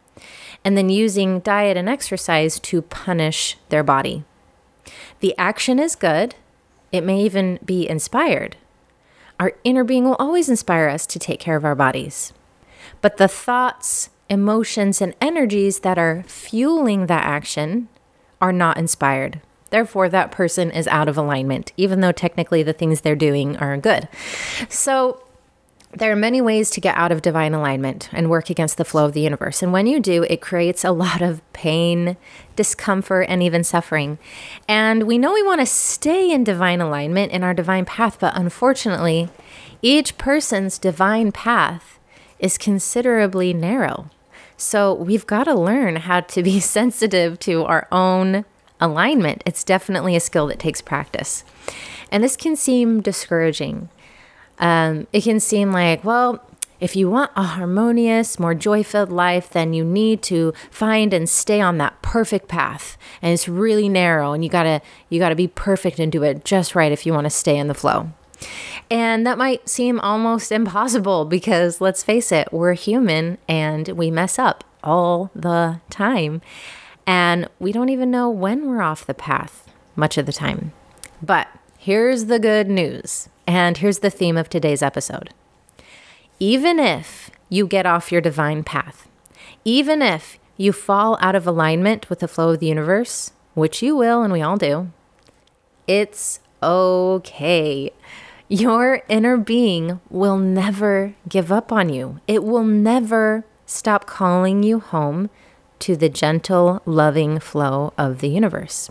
and 0.64 0.76
then 0.76 0.88
using 0.88 1.40
diet 1.40 1.76
and 1.76 1.88
exercise 1.88 2.58
to 2.60 2.82
punish 2.82 3.56
their 3.68 3.82
body. 3.82 4.24
The 5.20 5.34
action 5.38 5.78
is 5.78 5.96
good, 5.96 6.34
it 6.92 7.02
may 7.02 7.20
even 7.22 7.58
be 7.64 7.88
inspired. 7.88 8.56
Our 9.40 9.54
inner 9.64 9.84
being 9.84 10.04
will 10.04 10.16
always 10.16 10.48
inspire 10.48 10.88
us 10.88 11.06
to 11.06 11.18
take 11.18 11.40
care 11.40 11.56
of 11.56 11.64
our 11.64 11.74
bodies. 11.74 12.32
But 13.00 13.16
the 13.16 13.26
thoughts, 13.26 14.10
emotions 14.28 15.00
and 15.00 15.14
energies 15.20 15.80
that 15.80 15.98
are 15.98 16.24
fueling 16.26 17.06
that 17.06 17.24
action 17.24 17.88
are 18.40 18.52
not 18.52 18.76
inspired. 18.76 19.40
Therefore, 19.70 20.08
that 20.08 20.30
person 20.30 20.70
is 20.70 20.86
out 20.86 21.08
of 21.08 21.16
alignment, 21.16 21.72
even 21.76 22.00
though 22.00 22.12
technically 22.12 22.62
the 22.62 22.72
things 22.72 23.00
they're 23.00 23.16
doing 23.16 23.56
are 23.56 23.76
good. 23.76 24.08
So, 24.68 25.20
there 25.96 26.10
are 26.10 26.16
many 26.16 26.40
ways 26.40 26.70
to 26.70 26.80
get 26.80 26.96
out 26.96 27.12
of 27.12 27.22
divine 27.22 27.54
alignment 27.54 28.08
and 28.12 28.28
work 28.28 28.50
against 28.50 28.78
the 28.78 28.84
flow 28.84 29.04
of 29.04 29.12
the 29.12 29.20
universe. 29.20 29.62
And 29.62 29.72
when 29.72 29.86
you 29.86 30.00
do, 30.00 30.24
it 30.24 30.40
creates 30.40 30.84
a 30.84 30.90
lot 30.90 31.22
of 31.22 31.40
pain, 31.52 32.16
discomfort, 32.56 33.26
and 33.28 33.42
even 33.42 33.62
suffering. 33.62 34.18
And 34.68 35.04
we 35.04 35.18
know 35.18 35.32
we 35.32 35.42
want 35.42 35.60
to 35.60 35.66
stay 35.66 36.32
in 36.32 36.42
divine 36.42 36.80
alignment 36.80 37.32
in 37.32 37.44
our 37.44 37.54
divine 37.54 37.84
path, 37.84 38.18
but 38.18 38.36
unfortunately, 38.36 39.28
each 39.82 40.18
person's 40.18 40.78
divine 40.78 41.30
path 41.30 41.98
is 42.38 42.58
considerably 42.58 43.52
narrow. 43.52 44.10
So 44.56 44.94
we've 44.94 45.26
got 45.26 45.44
to 45.44 45.54
learn 45.54 45.96
how 45.96 46.20
to 46.20 46.42
be 46.42 46.61
sensitive 46.78 47.38
to 47.40 47.64
our 47.64 47.87
own 47.90 48.44
alignment. 48.80 49.42
It's 49.46 49.64
definitely 49.64 50.16
a 50.16 50.20
skill 50.20 50.46
that 50.49 50.58
takes 50.58 50.80
practice. 50.80 51.44
And 52.11 52.23
this 52.23 52.37
can 52.37 52.56
seem 52.56 53.00
discouraging 53.00 53.88
um, 54.58 55.06
it 55.12 55.25
can 55.25 55.40
seem 55.40 55.73
like, 55.73 56.04
well, 56.04 56.42
if 56.80 56.96
you 56.96 57.08
want 57.08 57.30
a 57.37 57.42
harmonious, 57.42 58.38
more 58.38 58.54
joy 58.54 58.82
filled 58.82 59.11
life, 59.11 59.50
then 59.50 59.73
you 59.73 59.84
need 59.84 60.23
to 60.25 60.52
find 60.70 61.14
and 61.14 61.28
stay 61.28 61.61
on 61.61 61.78
that 61.78 62.00
perfect 62.02 62.49
path. 62.49 62.99
And 63.23 63.32
it's 63.32 63.49
really 63.49 63.88
narrow 63.88 64.32
and 64.32 64.44
you 64.44 64.50
gotta 64.50 64.82
you 65.08 65.18
gotta 65.18 65.37
be 65.37 65.49
perfect 65.49 65.99
and 65.99 66.11
do 66.11 66.23
it 66.23 66.44
just 66.44 66.75
right 66.75 66.92
if 66.92 67.06
you 67.06 67.12
want 67.12 67.25
to 67.25 67.30
stay 67.30 67.56
in 67.56 67.68
the 67.68 67.75
flow. 67.75 68.11
And 68.90 69.26
that 69.26 69.38
might 69.38 69.68
seem 69.68 70.00
almost 70.00 70.52
impossible 70.52 71.24
because 71.24 71.80
let's 71.80 72.02
face 72.02 72.32
it, 72.32 72.52
we're 72.52 72.74
human 72.74 73.38
and 73.48 73.88
we 73.88 74.10
mess 74.10 74.38
up 74.38 74.64
all 74.82 75.30
the 75.34 75.80
time. 75.90 76.42
And 77.06 77.48
we 77.58 77.72
don't 77.72 77.88
even 77.88 78.10
know 78.10 78.30
when 78.30 78.66
we're 78.66 78.82
off 78.82 79.06
the 79.06 79.14
path 79.14 79.70
much 79.96 80.18
of 80.18 80.26
the 80.26 80.32
time. 80.32 80.72
But 81.22 81.48
here's 81.78 82.26
the 82.26 82.38
good 82.38 82.68
news 82.68 83.28
and 83.46 83.78
here's 83.78 84.00
the 84.00 84.10
theme 84.10 84.36
of 84.36 84.48
today's 84.48 84.82
episode. 84.82 85.30
Even 86.40 86.78
if 86.78 87.30
you 87.48 87.66
get 87.66 87.86
off 87.86 88.10
your 88.10 88.20
divine 88.20 88.64
path, 88.64 89.08
even 89.64 90.02
if 90.02 90.38
you 90.56 90.72
fall 90.72 91.18
out 91.20 91.34
of 91.34 91.46
alignment 91.46 92.08
with 92.08 92.20
the 92.20 92.28
flow 92.28 92.50
of 92.50 92.60
the 92.60 92.66
universe, 92.66 93.32
which 93.54 93.82
you 93.82 93.96
will, 93.96 94.22
and 94.22 94.32
we 94.32 94.42
all 94.42 94.56
do, 94.56 94.90
it's 95.86 96.40
okay. 96.62 97.92
Your 98.48 99.02
inner 99.08 99.38
being 99.38 100.00
will 100.10 100.36
never 100.36 101.14
give 101.28 101.50
up 101.50 101.72
on 101.72 101.88
you. 101.88 102.20
It 102.28 102.44
will 102.44 102.64
never 102.64 103.44
stop 103.64 104.06
calling 104.06 104.62
you 104.62 104.80
home 104.80 105.30
to 105.78 105.96
the 105.96 106.10
gentle, 106.10 106.82
loving 106.84 107.40
flow 107.40 107.94
of 107.96 108.20
the 108.20 108.28
universe. 108.28 108.90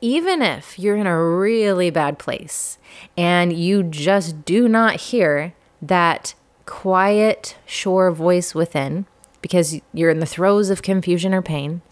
Even 0.00 0.40
if 0.40 0.78
you're 0.78 0.96
in 0.96 1.06
a 1.06 1.22
really 1.22 1.90
bad 1.90 2.18
place 2.18 2.78
and 3.18 3.52
you 3.52 3.82
just 3.82 4.46
do 4.46 4.66
not 4.66 4.96
hear 4.96 5.52
that 5.82 6.34
quiet, 6.64 7.56
sure 7.66 8.10
voice 8.10 8.54
within 8.54 9.04
because 9.42 9.80
you're 9.92 10.10
in 10.10 10.20
the 10.20 10.26
throes 10.26 10.70
of 10.70 10.82
confusion 10.82 11.34
or 11.34 11.42
pain, 11.42 11.82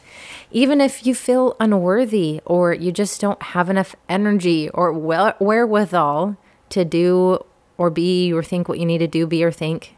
even 0.51 0.81
if 0.81 1.07
you 1.07 1.15
feel 1.15 1.55
unworthy 1.61 2.41
or 2.47 2.73
you 2.73 2.93
just 2.93 3.21
don't 3.21 3.43
have 3.43 3.69
enough 3.69 3.95
energy 4.09 4.71
or 4.71 4.93
wherewithal 4.93 6.37
to 6.71 6.85
do 6.85 7.45
or 7.77 7.91
be 7.91 8.33
or 8.33 8.43
think 8.43 8.69
what 8.69 8.79
you 8.79 8.87
need 8.87 8.99
to 8.99 9.07
do, 9.07 9.27
be 9.27 9.43
or 9.45 9.53
think, 9.53 9.97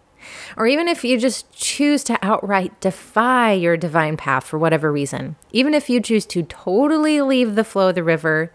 or 0.56 0.66
even 0.66 0.88
if 0.88 1.04
you 1.04 1.18
just 1.18 1.50
choose 1.52 2.04
to 2.04 2.18
outright 2.22 2.78
defy 2.80 3.52
your 3.52 3.76
divine 3.76 4.16
path 4.16 4.44
for 4.44 4.58
whatever 4.58 4.92
reason, 4.92 5.36
even 5.52 5.74
if 5.74 5.88
you 5.88 6.00
choose 6.00 6.26
to 6.26 6.42
totally 6.42 7.20
leave 7.20 7.54
the 7.54 7.64
flow 7.64 7.88
of 7.88 7.94
the 7.94 8.04
river 8.04 8.52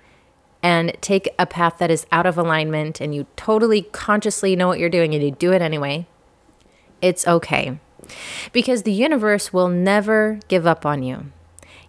and 0.61 0.95
take 1.01 1.29
a 1.37 1.45
path 1.45 1.77
that 1.77 1.91
is 1.91 2.05
out 2.11 2.25
of 2.25 2.37
alignment 2.37 2.99
and 2.99 3.13
you 3.13 3.25
totally 3.35 3.83
consciously 3.83 4.55
know 4.55 4.67
what 4.67 4.79
you're 4.79 4.89
doing 4.89 5.13
and 5.13 5.23
you 5.23 5.31
do 5.31 5.53
it 5.53 5.61
anyway, 5.61 6.07
it's 7.01 7.27
okay. 7.27 7.79
Because 8.51 8.83
the 8.83 8.91
universe 8.91 9.51
will 9.51 9.69
never 9.69 10.39
give 10.47 10.67
up 10.67 10.85
on 10.85 11.03
you. 11.03 11.31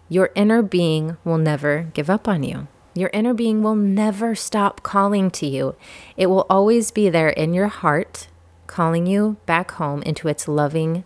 Your 0.09 0.31
inner 0.35 0.61
being 0.61 1.17
will 1.23 1.37
never 1.37 1.89
give 1.93 2.09
up 2.09 2.27
on 2.27 2.43
you. 2.43 2.67
Your 2.97 3.11
inner 3.13 3.35
being 3.35 3.61
will 3.61 3.75
never 3.75 4.33
stop 4.33 4.81
calling 4.81 5.29
to 5.31 5.45
you. 5.45 5.75
It 6.15 6.27
will 6.27 6.47
always 6.49 6.89
be 6.89 7.09
there 7.09 7.29
in 7.29 7.53
your 7.53 7.67
heart 7.67 8.27
calling 8.65 9.05
you 9.05 9.37
back 9.45 9.71
home 9.71 10.01
into 10.01 10.27
its 10.27 10.47
loving, 10.47 11.03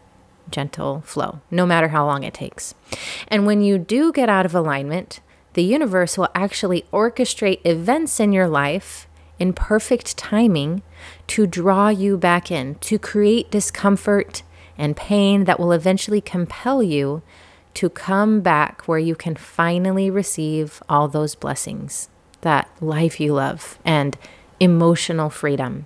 gentle 0.50 1.02
flow, 1.02 1.42
no 1.52 1.66
matter 1.66 1.90
how 1.90 2.06
long 2.06 2.24
it 2.24 2.34
takes. 2.34 2.76
And 3.28 3.46
when 3.46 3.62
you 3.62 3.78
do 3.78 4.14
get 4.14 4.30
out 4.30 4.46
of 4.46 4.56
alignment, 4.56 5.20
the 5.52 5.64
universe 5.64 6.18
will 6.18 6.30
actually 6.34 6.86
orchestrate 6.94 7.60
events 7.66 8.22
in 8.22 8.32
your 8.32 8.48
life 8.48 9.08
in 9.38 9.52
perfect 9.52 10.16
timing 10.16 10.84
to 11.28 11.46
draw 11.46 11.90
you 11.90 12.18
back 12.18 12.50
in, 12.50 12.76
to 12.76 12.98
create 12.98 13.52
discomfort 13.52 14.44
and 14.78 14.96
pain 14.96 15.44
that 15.44 15.60
will 15.60 15.74
eventually 15.74 16.22
compel 16.22 16.82
you 16.82 17.22
to 17.76 17.90
come 17.90 18.42
back 18.42 18.88
where 18.88 19.00
you 19.00 19.16
can 19.16 19.36
finally 19.36 20.10
receive 20.10 20.82
all 20.90 21.08
those 21.08 21.36
blessings 21.36 22.10
that 22.42 22.70
life 22.82 23.20
you 23.20 23.34
love 23.34 23.80
and 23.86 24.18
emotional 24.60 25.30
freedom. 25.30 25.86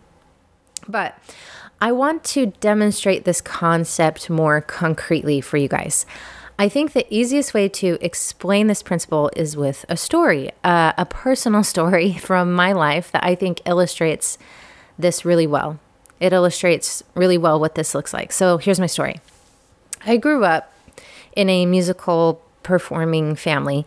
But 0.87 1.17
I 1.81 1.91
want 1.91 2.23
to 2.25 2.47
demonstrate 2.47 3.25
this 3.25 3.41
concept 3.41 4.29
more 4.29 4.61
concretely 4.61 5.41
for 5.41 5.57
you 5.57 5.67
guys. 5.67 6.05
I 6.57 6.69
think 6.69 6.93
the 6.93 7.05
easiest 7.13 7.53
way 7.53 7.67
to 7.67 7.97
explain 7.99 8.67
this 8.67 8.81
principle 8.81 9.29
is 9.35 9.57
with 9.57 9.85
a 9.89 9.97
story, 9.97 10.51
uh, 10.63 10.93
a 10.97 11.05
personal 11.05 11.63
story 11.73 12.13
from 12.13 12.53
my 12.53 12.71
life 12.71 13.11
that 13.11 13.23
I 13.23 13.35
think 13.35 13.61
illustrates 13.65 14.37
this 14.97 15.25
really 15.25 15.47
well. 15.47 15.79
It 16.19 16.31
illustrates 16.31 17.03
really 17.13 17.37
well 17.37 17.59
what 17.59 17.75
this 17.75 17.93
looks 17.93 18.13
like. 18.13 18.31
So 18.31 18.57
here's 18.57 18.79
my 18.79 18.85
story 18.85 19.19
I 20.05 20.15
grew 20.17 20.45
up 20.45 20.71
in 21.35 21.49
a 21.49 21.65
musical 21.65 22.41
performing 22.63 23.35
family 23.35 23.85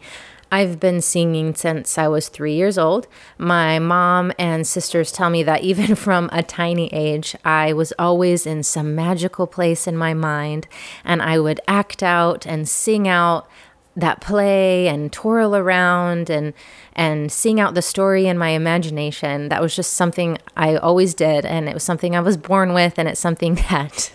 I've 0.50 0.80
been 0.80 1.02
singing 1.02 1.54
since 1.54 1.98
I 1.98 2.08
was 2.08 2.28
three 2.28 2.54
years 2.54 2.78
old. 2.78 3.06
My 3.36 3.78
mom 3.78 4.32
and 4.38 4.66
sisters 4.66 5.12
tell 5.12 5.28
me 5.30 5.42
that 5.42 5.62
even 5.62 5.94
from 5.94 6.30
a 6.32 6.42
tiny 6.42 6.88
age, 6.92 7.36
I 7.44 7.72
was 7.72 7.92
always 7.98 8.46
in 8.46 8.62
some 8.62 8.94
magical 8.94 9.46
place 9.46 9.86
in 9.86 9.96
my 9.96 10.14
mind, 10.14 10.66
and 11.04 11.20
I 11.20 11.38
would 11.38 11.60
act 11.68 12.02
out 12.02 12.46
and 12.46 12.68
sing 12.68 13.06
out 13.06 13.48
that 13.96 14.20
play 14.20 14.86
and 14.86 15.12
twirl 15.12 15.56
around 15.56 16.30
and 16.30 16.54
and 16.92 17.32
sing 17.32 17.58
out 17.58 17.74
the 17.74 17.82
story 17.82 18.26
in 18.26 18.38
my 18.38 18.50
imagination. 18.50 19.48
That 19.48 19.60
was 19.60 19.74
just 19.74 19.94
something 19.94 20.38
I 20.56 20.76
always 20.76 21.14
did, 21.14 21.44
and 21.44 21.68
it 21.68 21.74
was 21.74 21.82
something 21.82 22.16
I 22.16 22.20
was 22.20 22.36
born 22.36 22.72
with, 22.72 22.98
and 22.98 23.08
it's 23.08 23.20
something 23.20 23.54
that 23.70 24.12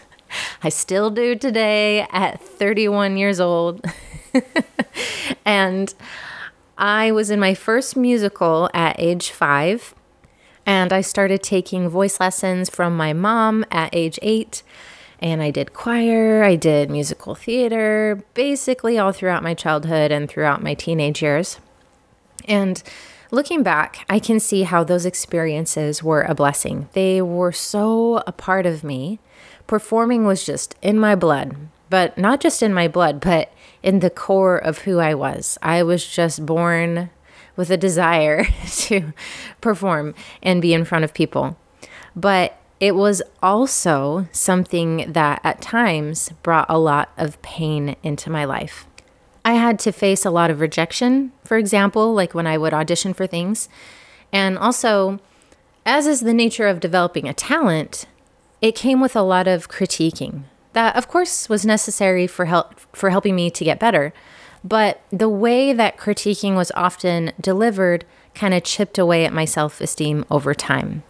I 0.63 0.69
still 0.69 1.09
do 1.09 1.35
today 1.35 2.07
at 2.11 2.41
31 2.41 3.17
years 3.17 3.39
old. 3.39 3.85
and 5.45 5.93
I 6.77 7.11
was 7.11 7.29
in 7.29 7.39
my 7.39 7.53
first 7.53 7.95
musical 7.95 8.69
at 8.73 8.95
age 8.99 9.29
five, 9.31 9.93
and 10.65 10.91
I 10.91 11.01
started 11.01 11.43
taking 11.43 11.89
voice 11.89 12.19
lessons 12.19 12.69
from 12.69 12.97
my 12.97 13.13
mom 13.13 13.65
at 13.71 13.89
age 13.93 14.19
eight. 14.21 14.63
And 15.19 15.41
I 15.41 15.51
did 15.51 15.73
choir, 15.73 16.43
I 16.43 16.55
did 16.55 16.89
musical 16.89 17.33
theater, 17.33 18.21
basically 18.33 18.97
all 18.97 19.13
throughout 19.13 19.43
my 19.43 19.53
childhood 19.53 20.11
and 20.11 20.29
throughout 20.29 20.61
my 20.61 20.73
teenage 20.73 21.21
years. 21.21 21.59
And 22.45 22.83
looking 23.31 23.63
back, 23.63 24.05
I 24.09 24.19
can 24.19 24.39
see 24.39 24.63
how 24.63 24.83
those 24.83 25.05
experiences 25.05 26.03
were 26.03 26.23
a 26.23 26.35
blessing. 26.35 26.89
They 26.91 27.21
were 27.21 27.53
so 27.53 28.21
a 28.27 28.33
part 28.33 28.65
of 28.65 28.83
me. 28.83 29.19
Performing 29.67 30.25
was 30.25 30.46
just 30.46 30.75
in 30.82 31.00
my 31.00 31.15
blood, 31.15 31.55
but 31.89 32.17
not 32.17 32.39
just 32.39 32.62
in 32.62 32.74
my 32.74 32.88
blood, 32.88 33.20
but 33.20 33.51
in 33.82 34.00
the 34.00 34.10
core 34.10 34.58
of 34.58 34.79
who 34.79 35.00
I 35.00 35.13
was. 35.13 35.58
I 35.62 35.84
was 35.84 36.05
just 36.05 36.46
born 36.46 37.10
with 37.55 37.70
a 37.70 37.77
desire 37.77 38.46
to 38.67 39.13
perform 39.62 40.15
and 40.41 40.62
be 40.62 40.74
in 40.74 40.86
front 40.86 41.05
of 41.05 41.13
people. 41.13 41.58
But 42.15 42.58
it 42.79 42.96
was 42.96 43.22
also 43.41 44.27
something 44.32 45.13
that 45.13 45.39
at 45.43 45.62
times 45.62 46.32
brought 46.43 46.65
a 46.70 46.77
lot 46.77 47.10
of 47.17 47.41
pain 47.41 47.96
into 48.03 48.29
my 48.29 48.46
life. 48.46 48.86
I 49.46 49.53
had 49.53 49.79
to 49.79 49.91
face 49.91 50.25
a 50.25 50.32
lot 50.32 50.50
of 50.50 50.62
rejection, 50.62 51.32
for 51.43 51.58
example, 51.58 52.13
like 52.13 52.34
when 52.34 52.48
I 52.48 52.58
would 52.58 52.74
audition 52.74 53.13
for 53.13 53.27
things. 53.27 53.67
And 54.32 54.58
also, 54.58 55.20
as 55.86 56.08
is 56.08 56.22
the 56.22 56.34
nature 56.34 56.67
of 56.67 56.79
developing 56.79 57.27
a 57.27 57.34
talent, 57.34 58.05
it 58.63 58.75
came 58.75 59.01
with 59.01 59.15
a 59.15 59.22
lot 59.22 59.46
of 59.46 59.67
critiquing 59.67 60.43
that 60.72 60.96
of 60.96 61.08
course 61.08 61.48
was 61.50 61.65
necessary 61.65 62.27
for 62.27 62.46
help 62.46 62.79
for 62.93 63.10
helping 63.10 63.36
me 63.36 63.50
to 63.51 63.63
get 63.63 63.79
better. 63.79 64.13
But 64.63 65.01
the 65.12 65.29
way 65.29 65.74
that 65.74 65.98
critiquing 65.98 66.55
was 66.55 66.72
often 66.75 67.34
delivered 67.39 68.05
kind 68.34 68.53
of 68.53 68.63
chipped 68.63 68.98
away 68.98 69.25
at 69.25 69.34
my 69.34 69.46
self-esteem 69.46 70.25
over 70.32 70.53
time. 70.53 71.03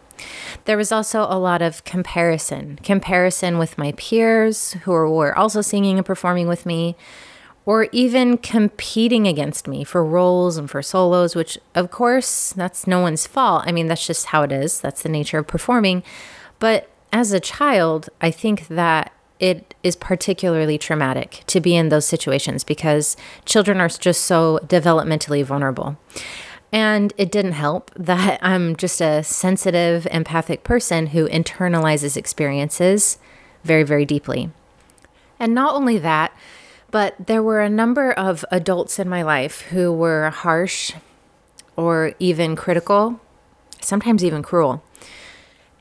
There 0.66 0.78
was 0.78 0.92
also 0.92 1.22
a 1.22 1.38
lot 1.38 1.62
of 1.62 1.84
comparison 1.84 2.80
comparison 2.84 3.58
with 3.58 3.78
my 3.78 3.94
peers 3.94 4.74
who 4.84 4.92
were 4.92 5.38
also 5.38 5.62
singing 5.62 5.98
and 5.98 6.06
performing 6.06 6.48
with 6.48 6.66
me 6.66 6.96
or 7.66 7.88
even 7.94 8.38
competing 8.38 9.28
against 9.28 9.68
me 9.68 9.84
for 9.86 10.04
roles 10.04 10.58
and 10.58 10.70
for 10.70 10.82
solos 10.82 11.36
which 11.36 11.58
of 11.76 11.92
course 11.92 12.54
that's 12.54 12.88
no 12.88 13.00
one's 13.00 13.28
fault. 13.28 13.64
I 13.68 13.72
mean 13.72 13.88
that's 13.88 14.08
just 14.08 14.28
how 14.28 14.42
it 14.44 14.52
is. 14.52 14.82
That's 14.82 15.04
the 15.04 15.10
nature 15.10 15.38
of 15.38 15.48
performing. 15.48 16.04
But 16.60 16.90
as 17.14 17.32
a 17.32 17.40
child, 17.40 18.10
I 18.20 18.32
think 18.32 18.68
that 18.68 19.14
it 19.40 19.76
is 19.84 19.96
particularly 19.96 20.78
traumatic 20.78 21.44
to 21.48 21.62
be 21.62 21.76
in 21.76 21.90
those 21.90 22.08
situations 22.08 22.64
because 22.64 23.16
children 23.46 23.80
are 23.80 23.88
just 23.88 24.24
so 24.24 24.60
developmentally 24.66 25.44
vulnerable. 25.46 25.98
And 26.72 27.14
it 27.18 27.32
didn't 27.32 27.52
help 27.52 27.92
that 27.96 28.40
I'm 28.42 28.76
just 28.76 29.00
a 29.00 29.24
sensitive, 29.24 30.08
empathic 30.12 30.64
person 30.64 31.08
who 31.08 31.28
internalizes 31.30 32.18
experiences 32.18 33.20
very, 33.64 33.84
very 33.84 34.06
deeply. 34.06 34.50
And 35.40 35.54
not 35.54 35.76
only 35.76 36.00
that, 36.00 36.36
but 36.90 37.16
there 37.28 37.44
were 37.44 37.62
a 37.62 37.70
number 37.70 38.12
of 38.12 38.44
adults 38.50 38.98
in 38.98 39.08
my 39.08 39.22
life 39.22 39.62
who 39.62 39.92
were 39.92 40.30
harsh 40.30 40.94
or 41.76 42.14
even 42.20 42.56
critical, 42.56 43.20
sometimes 43.82 44.24
even 44.24 44.42
cruel. 44.42 44.84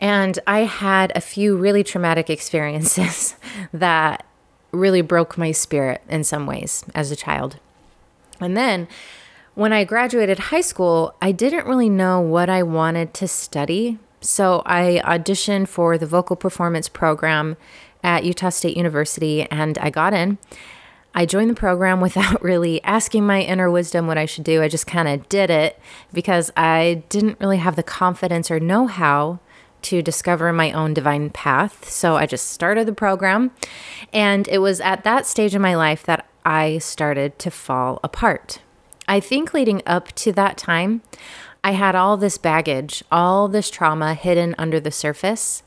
And 0.02 0.40
I 0.48 0.64
had 0.64 1.12
a 1.14 1.20
few 1.20 1.56
really 1.56 1.84
traumatic 1.84 2.28
experiences 2.28 3.36
that 3.72 4.26
really 4.72 5.00
broke 5.00 5.38
my 5.38 5.52
spirit 5.52 6.02
in 6.08 6.24
some 6.24 6.44
ways 6.44 6.84
as 6.92 7.12
a 7.12 7.16
child. 7.16 7.58
And 8.40 8.56
then 8.56 8.88
when 9.54 9.72
I 9.72 9.84
graduated 9.84 10.38
high 10.38 10.60
school, 10.60 11.14
I 11.22 11.30
didn't 11.30 11.66
really 11.66 11.88
know 11.88 12.20
what 12.20 12.50
I 12.50 12.64
wanted 12.64 13.14
to 13.14 13.28
study. 13.28 14.00
So 14.20 14.62
I 14.66 15.00
auditioned 15.04 15.68
for 15.68 15.96
the 15.96 16.06
vocal 16.06 16.34
performance 16.34 16.88
program 16.88 17.56
at 18.02 18.24
Utah 18.24 18.48
State 18.48 18.76
University 18.76 19.42
and 19.52 19.78
I 19.78 19.90
got 19.90 20.14
in. 20.14 20.38
I 21.14 21.26
joined 21.26 21.50
the 21.50 21.54
program 21.54 22.00
without 22.06 22.42
really 22.42 22.82
asking 22.82 23.24
my 23.24 23.42
inner 23.42 23.70
wisdom 23.70 24.08
what 24.08 24.18
I 24.18 24.26
should 24.26 24.42
do. 24.42 24.62
I 24.62 24.68
just 24.68 24.88
kind 24.88 25.06
of 25.06 25.28
did 25.28 25.48
it 25.48 25.78
because 26.12 26.50
I 26.56 27.04
didn't 27.08 27.38
really 27.38 27.58
have 27.58 27.76
the 27.76 27.84
confidence 27.84 28.50
or 28.50 28.58
know 28.58 28.88
how 28.88 29.38
to 29.82 30.02
discover 30.02 30.52
my 30.52 30.72
own 30.72 30.94
divine 30.94 31.30
path. 31.30 31.88
So 31.88 32.16
I 32.16 32.26
just 32.26 32.48
started 32.48 32.86
the 32.86 32.92
program. 32.92 33.50
And 34.12 34.48
it 34.48 34.58
was 34.58 34.80
at 34.80 35.04
that 35.04 35.26
stage 35.26 35.54
in 35.54 35.62
my 35.62 35.74
life 35.74 36.04
that 36.04 36.26
I 36.44 36.78
started 36.78 37.38
to 37.40 37.50
fall 37.50 38.00
apart. 38.02 38.60
I 39.08 39.20
think 39.20 39.52
leading 39.52 39.82
up 39.86 40.12
to 40.12 40.32
that 40.32 40.56
time, 40.56 41.02
I 41.64 41.72
had 41.72 41.94
all 41.94 42.16
this 42.16 42.38
baggage, 42.38 43.04
all 43.12 43.48
this 43.48 43.70
trauma 43.70 44.14
hidden 44.14 44.54
under 44.58 44.80
the 44.80 44.90
surface, 44.90 45.62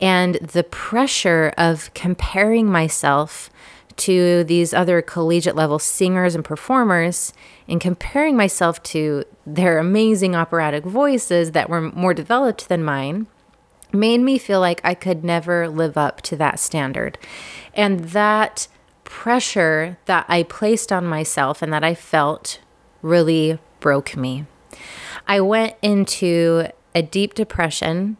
and 0.00 0.34
the 0.36 0.64
pressure 0.64 1.52
of 1.56 1.92
comparing 1.94 2.66
myself 2.66 3.50
to 3.96 4.44
these 4.44 4.72
other 4.72 5.02
collegiate 5.02 5.56
level 5.56 5.78
singers 5.78 6.34
and 6.34 6.44
performers 6.44 7.32
and 7.66 7.80
comparing 7.80 8.36
myself 8.36 8.82
to 8.84 9.24
their 9.44 9.78
amazing 9.78 10.36
operatic 10.36 10.84
voices 10.84 11.52
that 11.52 11.68
were 11.68 11.80
more 11.80 12.14
developed 12.14 12.68
than 12.68 12.84
mine 12.84 13.26
made 13.92 14.20
me 14.20 14.38
feel 14.38 14.60
like 14.60 14.80
I 14.84 14.94
could 14.94 15.24
never 15.24 15.68
live 15.68 15.96
up 15.96 16.20
to 16.22 16.36
that 16.36 16.60
standard. 16.60 17.18
And 17.74 18.00
that 18.10 18.68
pressure 19.04 19.98
that 20.04 20.26
I 20.28 20.42
placed 20.42 20.92
on 20.92 21.06
myself 21.06 21.62
and 21.62 21.72
that 21.72 21.84
I 21.84 21.94
felt 21.94 22.60
really 23.00 23.58
broke 23.80 24.16
me. 24.16 24.44
I 25.26 25.40
went 25.40 25.76
into 25.82 26.68
a 26.94 27.02
deep 27.02 27.34
depression 27.34 28.16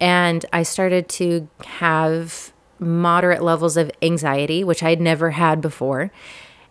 and 0.00 0.44
I 0.52 0.62
started 0.62 1.08
to 1.10 1.48
have 1.64 2.52
moderate 2.78 3.42
levels 3.42 3.76
of 3.76 3.90
anxiety, 4.02 4.62
which 4.62 4.82
I'd 4.82 5.00
never 5.00 5.30
had 5.30 5.60
before. 5.60 6.10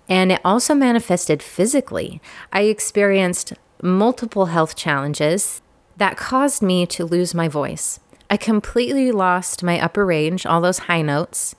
And 0.07 0.31
it 0.31 0.41
also 0.45 0.75
manifested 0.75 1.41
physically. 1.41 2.21
I 2.53 2.63
experienced 2.63 3.53
multiple 3.81 4.47
health 4.47 4.75
challenges 4.75 5.61
that 5.97 6.17
caused 6.17 6.61
me 6.61 6.85
to 6.87 7.05
lose 7.05 7.33
my 7.33 7.47
voice. 7.47 7.99
I 8.29 8.38
completely 8.38 9.12
lost 9.12 9.63
my 9.63 9.79
upper 9.79 10.05
range, 10.05 10.46
all 10.46 10.62
those 10.62 10.79
high 10.79 11.01
notes. 11.01 11.55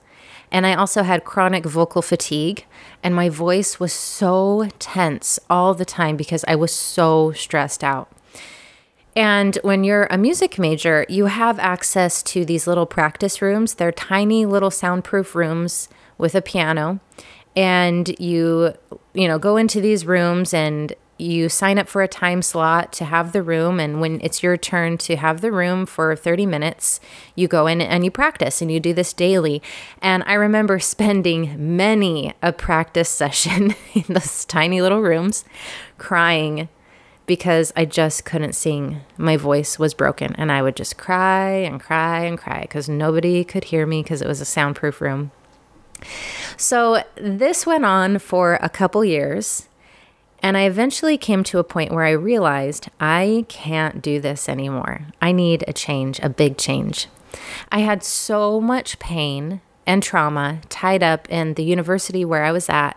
And 0.50 0.66
I 0.66 0.74
also 0.74 1.02
had 1.02 1.24
chronic 1.24 1.64
vocal 1.64 2.02
fatigue, 2.02 2.66
and 3.02 3.14
my 3.14 3.28
voice 3.28 3.80
was 3.80 3.92
so 3.92 4.68
tense 4.78 5.38
all 5.50 5.74
the 5.74 5.84
time 5.84 6.16
because 6.16 6.44
I 6.46 6.54
was 6.54 6.72
so 6.72 7.32
stressed 7.32 7.82
out. 7.82 8.10
And 9.16 9.56
when 9.62 9.82
you're 9.82 10.06
a 10.10 10.18
music 10.18 10.58
major, 10.58 11.06
you 11.08 11.26
have 11.26 11.58
access 11.58 12.22
to 12.24 12.44
these 12.44 12.66
little 12.66 12.84
practice 12.86 13.40
rooms. 13.40 13.74
They're 13.74 13.90
tiny 13.90 14.44
little 14.44 14.70
soundproof 14.70 15.34
rooms 15.34 15.88
with 16.18 16.34
a 16.34 16.42
piano. 16.42 17.00
And 17.56 18.14
you, 18.20 18.74
you 19.14 19.26
know, 19.26 19.38
go 19.38 19.56
into 19.56 19.80
these 19.80 20.04
rooms 20.04 20.52
and 20.52 20.92
you 21.18 21.48
sign 21.48 21.78
up 21.78 21.88
for 21.88 22.02
a 22.02 22.08
time 22.08 22.42
slot 22.42 22.92
to 22.92 23.04
have 23.04 23.32
the 23.32 23.42
room 23.42 23.80
and 23.80 24.00
when 24.00 24.20
it's 24.22 24.42
your 24.42 24.56
turn 24.56 24.98
to 24.98 25.16
have 25.16 25.40
the 25.40 25.52
room 25.52 25.86
for 25.86 26.14
30 26.14 26.44
minutes 26.46 27.00
you 27.34 27.48
go 27.48 27.66
in 27.66 27.80
and 27.80 28.04
you 28.04 28.10
practice 28.10 28.60
and 28.60 28.70
you 28.70 28.80
do 28.80 28.92
this 28.92 29.12
daily. 29.12 29.62
And 30.02 30.22
i 30.26 30.34
remember 30.34 30.78
spending 30.96 31.76
many 31.76 32.34
a 32.42 32.52
practice 32.52 33.08
session 33.08 33.74
in 33.94 34.04
those 34.08 34.44
tiny 34.44 34.82
little 34.82 35.00
rooms 35.00 35.44
crying 35.98 36.68
because 37.26 37.72
i 37.76 37.84
just 37.84 38.24
couldn't 38.24 38.54
sing. 38.54 39.00
My 39.16 39.36
voice 39.36 39.78
was 39.78 39.94
broken 39.94 40.34
and 40.36 40.52
i 40.52 40.62
would 40.62 40.76
just 40.76 40.98
cry 40.98 41.50
and 41.50 41.80
cry 41.80 42.24
and 42.24 42.38
cry 42.38 42.62
because 42.62 42.88
nobody 42.88 43.42
could 43.44 43.64
hear 43.64 43.86
me 43.86 44.02
because 44.02 44.20
it 44.20 44.28
was 44.28 44.40
a 44.40 44.46
soundproof 44.46 45.00
room. 45.00 45.30
So 46.58 47.02
this 47.16 47.64
went 47.64 47.86
on 47.86 48.18
for 48.18 48.58
a 48.60 48.68
couple 48.68 49.02
years 49.02 49.66
and 50.46 50.56
I 50.56 50.62
eventually 50.62 51.18
came 51.18 51.42
to 51.42 51.58
a 51.58 51.64
point 51.64 51.90
where 51.90 52.04
I 52.04 52.12
realized 52.12 52.88
I 53.00 53.46
can't 53.48 54.00
do 54.00 54.20
this 54.20 54.48
anymore. 54.48 55.00
I 55.20 55.32
need 55.32 55.64
a 55.66 55.72
change, 55.72 56.20
a 56.20 56.28
big 56.28 56.56
change. 56.56 57.08
I 57.72 57.80
had 57.80 58.04
so 58.04 58.60
much 58.60 59.00
pain 59.00 59.60
and 59.88 60.04
trauma 60.04 60.60
tied 60.68 61.02
up 61.02 61.28
in 61.28 61.54
the 61.54 61.64
university 61.64 62.24
where 62.24 62.44
I 62.44 62.52
was 62.52 62.68
at. 62.68 62.96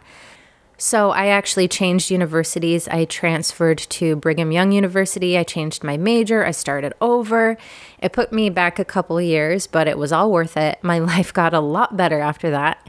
So 0.78 1.10
I 1.10 1.30
actually 1.30 1.68
changed 1.68 2.12
universities. 2.12 2.88
I 2.88 3.06
transferred 3.06 3.80
to 3.80 4.16
Brigham 4.18 4.52
Young 4.52 4.72
University. 4.72 5.36
I 5.36 5.44
changed 5.44 5.84
my 5.84 5.98
major. 5.98 6.46
I 6.46 6.52
started 6.52 6.94
over. 7.02 7.58
It 7.98 8.14
put 8.14 8.32
me 8.32 8.52
back 8.52 8.78
a 8.78 8.86
couple 8.86 9.20
years, 9.20 9.66
but 9.66 9.88
it 9.88 9.98
was 9.98 10.12
all 10.12 10.32
worth 10.32 10.56
it. 10.56 10.78
My 10.84 11.00
life 11.14 11.34
got 11.34 11.56
a 11.56 11.62
lot 11.62 11.98
better 11.98 12.20
after 12.20 12.52
that. 12.52 12.88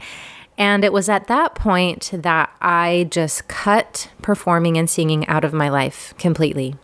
And 0.57 0.83
it 0.83 0.93
was 0.93 1.09
at 1.09 1.27
that 1.27 1.55
point 1.55 2.11
that 2.13 2.51
I 2.61 3.07
just 3.09 3.47
cut 3.47 4.09
performing 4.21 4.77
and 4.77 4.89
singing 4.89 5.27
out 5.27 5.43
of 5.43 5.53
my 5.53 5.69
life 5.69 6.13
completely. 6.17 6.75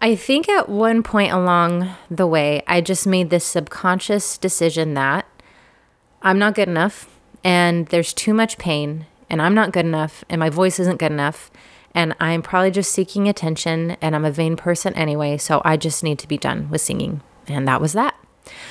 I 0.00 0.16
think 0.16 0.48
at 0.48 0.68
one 0.68 1.02
point 1.02 1.32
along 1.32 1.90
the 2.10 2.26
way, 2.26 2.62
I 2.66 2.80
just 2.80 3.06
made 3.06 3.30
this 3.30 3.44
subconscious 3.44 4.38
decision 4.38 4.94
that 4.94 5.26
I'm 6.22 6.38
not 6.38 6.54
good 6.54 6.68
enough 6.68 7.18
and 7.44 7.86
there's 7.88 8.12
too 8.12 8.32
much 8.34 8.58
pain 8.58 9.06
and 9.28 9.40
I'm 9.40 9.54
not 9.54 9.72
good 9.72 9.84
enough 9.84 10.24
and 10.28 10.40
my 10.40 10.48
voice 10.50 10.80
isn't 10.80 10.98
good 10.98 11.12
enough 11.12 11.50
and 11.94 12.14
I'm 12.18 12.42
probably 12.42 12.70
just 12.70 12.92
seeking 12.92 13.28
attention 13.28 13.96
and 14.00 14.14
I'm 14.14 14.24
a 14.24 14.30
vain 14.30 14.56
person 14.56 14.94
anyway, 14.94 15.36
so 15.36 15.60
I 15.64 15.76
just 15.76 16.02
need 16.02 16.18
to 16.20 16.28
be 16.28 16.38
done 16.38 16.70
with 16.70 16.80
singing. 16.80 17.20
And 17.46 17.66
that 17.68 17.80
was 17.80 17.92
that. 17.94 18.14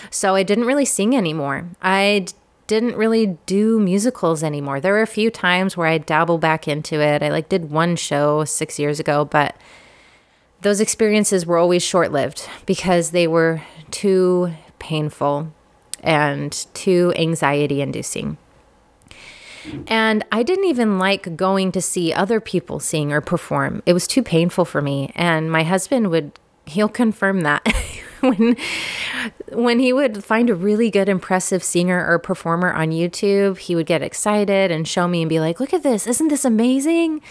So 0.09 0.35
I 0.35 0.43
didn't 0.43 0.65
really 0.65 0.85
sing 0.85 1.15
anymore. 1.15 1.69
I 1.81 2.25
didn't 2.69 2.95
really 2.95 3.37
do 3.47 3.79
musicals 3.79 4.43
anymore. 4.43 4.79
There 4.79 4.93
were 4.93 5.01
a 5.01 5.07
few 5.07 5.31
times 5.31 5.75
where 5.75 5.87
I 5.87 5.97
dabble 5.97 6.37
back 6.37 6.67
into 6.67 7.01
it. 7.01 7.23
I 7.23 7.29
like 7.29 7.49
did 7.49 7.71
one 7.71 7.95
show 7.95 8.45
6 8.45 8.79
years 8.79 8.99
ago, 8.99 9.25
but 9.25 9.57
those 10.61 10.79
experiences 10.79 11.47
were 11.47 11.57
always 11.57 11.81
short-lived 11.81 12.47
because 12.67 13.09
they 13.09 13.25
were 13.25 13.63
too 13.89 14.53
painful 14.77 15.51
and 16.03 16.67
too 16.75 17.11
anxiety 17.15 17.81
inducing. 17.81 18.37
And 19.87 20.23
I 20.31 20.43
didn't 20.43 20.65
even 20.65 20.99
like 20.99 21.35
going 21.35 21.71
to 21.71 21.81
see 21.81 22.13
other 22.13 22.39
people 22.39 22.79
sing 22.79 23.11
or 23.11 23.19
perform. 23.19 23.81
It 23.87 23.93
was 23.93 24.05
too 24.05 24.21
painful 24.21 24.65
for 24.65 24.81
me. 24.81 25.11
And 25.15 25.51
my 25.51 25.63
husband 25.63 26.11
would, 26.11 26.39
he'll 26.65 26.87
confirm 26.87 27.41
that. 27.41 27.65
when 28.21 28.55
when 29.51 29.79
he 29.79 29.93
would 29.93 30.23
find 30.23 30.49
a 30.49 30.55
really 30.55 30.89
good 30.89 31.09
impressive 31.09 31.63
singer 31.63 32.05
or 32.07 32.19
performer 32.19 32.71
on 32.71 32.89
YouTube, 32.91 33.57
he 33.57 33.75
would 33.75 33.85
get 33.85 34.01
excited 34.01 34.71
and 34.71 34.87
show 34.87 35.07
me 35.07 35.21
and 35.21 35.29
be 35.29 35.39
like, 35.39 35.59
"Look 35.59 35.73
at 35.73 35.83
this. 35.83 36.07
Isn't 36.07 36.27
this 36.29 36.45
amazing?" 36.45 37.21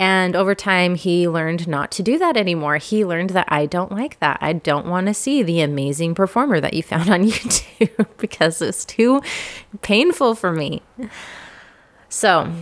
And 0.00 0.36
over 0.36 0.54
time, 0.54 0.94
he 0.94 1.28
learned 1.28 1.66
not 1.66 1.90
to 1.92 2.04
do 2.04 2.18
that 2.18 2.36
anymore. 2.36 2.76
He 2.76 3.04
learned 3.04 3.30
that 3.30 3.48
I 3.50 3.66
don't 3.66 3.90
like 3.90 4.20
that. 4.20 4.38
I 4.40 4.52
don't 4.52 4.86
want 4.86 5.08
to 5.08 5.14
see 5.14 5.42
the 5.42 5.60
amazing 5.60 6.14
performer 6.14 6.60
that 6.60 6.72
you 6.72 6.84
found 6.84 7.10
on 7.10 7.22
YouTube 7.24 8.06
because 8.16 8.62
it's 8.62 8.84
too 8.84 9.20
painful 9.82 10.36
for 10.36 10.52
me. 10.52 10.82
So, 12.08 12.52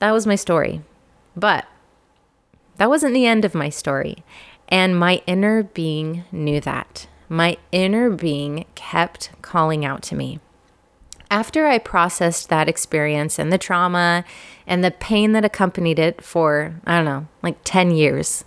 that 0.00 0.10
was 0.10 0.26
my 0.26 0.34
story. 0.34 0.82
But 1.36 1.64
that 2.76 2.88
wasn't 2.88 3.14
the 3.14 3.26
end 3.26 3.44
of 3.44 3.54
my 3.54 3.68
story. 3.68 4.24
And 4.68 4.98
my 4.98 5.22
inner 5.26 5.62
being 5.62 6.24
knew 6.32 6.60
that. 6.60 7.06
My 7.32 7.58
inner 7.70 8.10
being 8.10 8.64
kept 8.74 9.30
calling 9.40 9.84
out 9.84 10.02
to 10.02 10.16
me. 10.16 10.40
After 11.30 11.68
I 11.68 11.78
processed 11.78 12.48
that 12.48 12.68
experience 12.68 13.38
and 13.38 13.52
the 13.52 13.56
trauma 13.56 14.24
and 14.66 14.82
the 14.82 14.90
pain 14.90 15.30
that 15.32 15.44
accompanied 15.44 16.00
it 16.00 16.24
for, 16.24 16.74
I 16.84 16.96
don't 16.96 17.04
know, 17.04 17.28
like 17.40 17.58
10 17.62 17.92
years, 17.92 18.44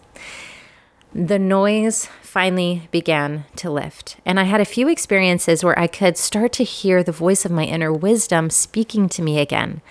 the 1.16 1.40
noise 1.40 2.10
finally 2.22 2.90
began 2.92 3.46
to 3.56 3.72
lift. 3.72 4.18
And 4.26 4.38
I 4.38 4.44
had 4.44 4.60
a 4.60 4.66
few 4.66 4.90
experiences 4.90 5.64
where 5.64 5.80
I 5.80 5.88
could 5.88 6.18
start 6.18 6.52
to 6.54 6.66
hear 6.66 7.04
the 7.04 7.14
voice 7.14 7.46
of 7.46 7.52
my 7.52 7.64
inner 7.64 7.94
wisdom 7.94 8.50
speaking 8.50 9.08
to 9.10 9.22
me 9.22 9.40
again. 9.40 9.82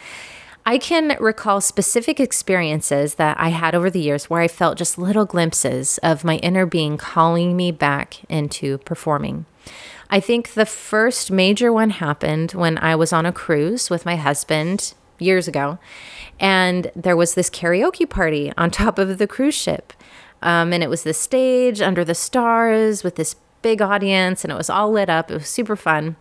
I 0.65 0.79
can 0.79 1.17
recall 1.19 1.61
specific 1.61 2.21
experiences 2.21 3.15
that 3.15 3.39
I 3.39 3.49
had 3.49 3.75
over 3.75 3.91
the 3.91 4.01
years 4.01 4.31
where 4.31 4.41
I 4.41 4.49
felt 4.49 4.79
just 4.79 4.97
little 4.97 5.25
glimpses 5.25 5.99
of 5.99 6.25
my 6.25 6.37
inner 6.37 6.67
being 6.67 6.97
calling 6.97 7.57
me 7.57 7.73
back 7.73 8.21
into 8.29 8.79
performing. 8.79 9.45
I 10.09 10.21
think 10.21 10.51
the 10.51 10.67
first 10.67 11.31
major 11.31 11.73
one 11.73 11.91
happened 11.91 12.53
when 12.53 12.79
I 12.79 12.95
was 12.95 13.13
on 13.13 13.27
a 13.27 13.33
cruise 13.33 13.91
with 13.91 14.07
my 14.07 14.17
husband 14.17 14.95
years 15.19 15.49
ago. 15.49 15.79
And 16.39 16.91
there 16.95 17.17
was 17.17 17.35
this 17.35 17.51
karaoke 17.51 18.09
party 18.09 18.53
on 18.59 18.71
top 18.71 18.99
of 18.99 19.19
the 19.19 19.27
cruise 19.27 19.55
ship. 19.55 19.93
Um, 20.43 20.73
and 20.73 20.83
it 20.83 20.91
was 20.91 21.03
the 21.03 21.15
stage 21.15 21.81
under 21.81 22.05
the 22.05 22.15
stars 22.15 23.03
with 23.03 23.17
this 23.17 23.37
big 23.63 23.81
audience, 23.81 24.45
and 24.45 24.53
it 24.53 24.57
was 24.57 24.69
all 24.69 24.91
lit 24.91 25.09
up. 25.09 25.31
It 25.31 25.35
was 25.35 25.49
super 25.49 25.77
fun. 25.77 26.17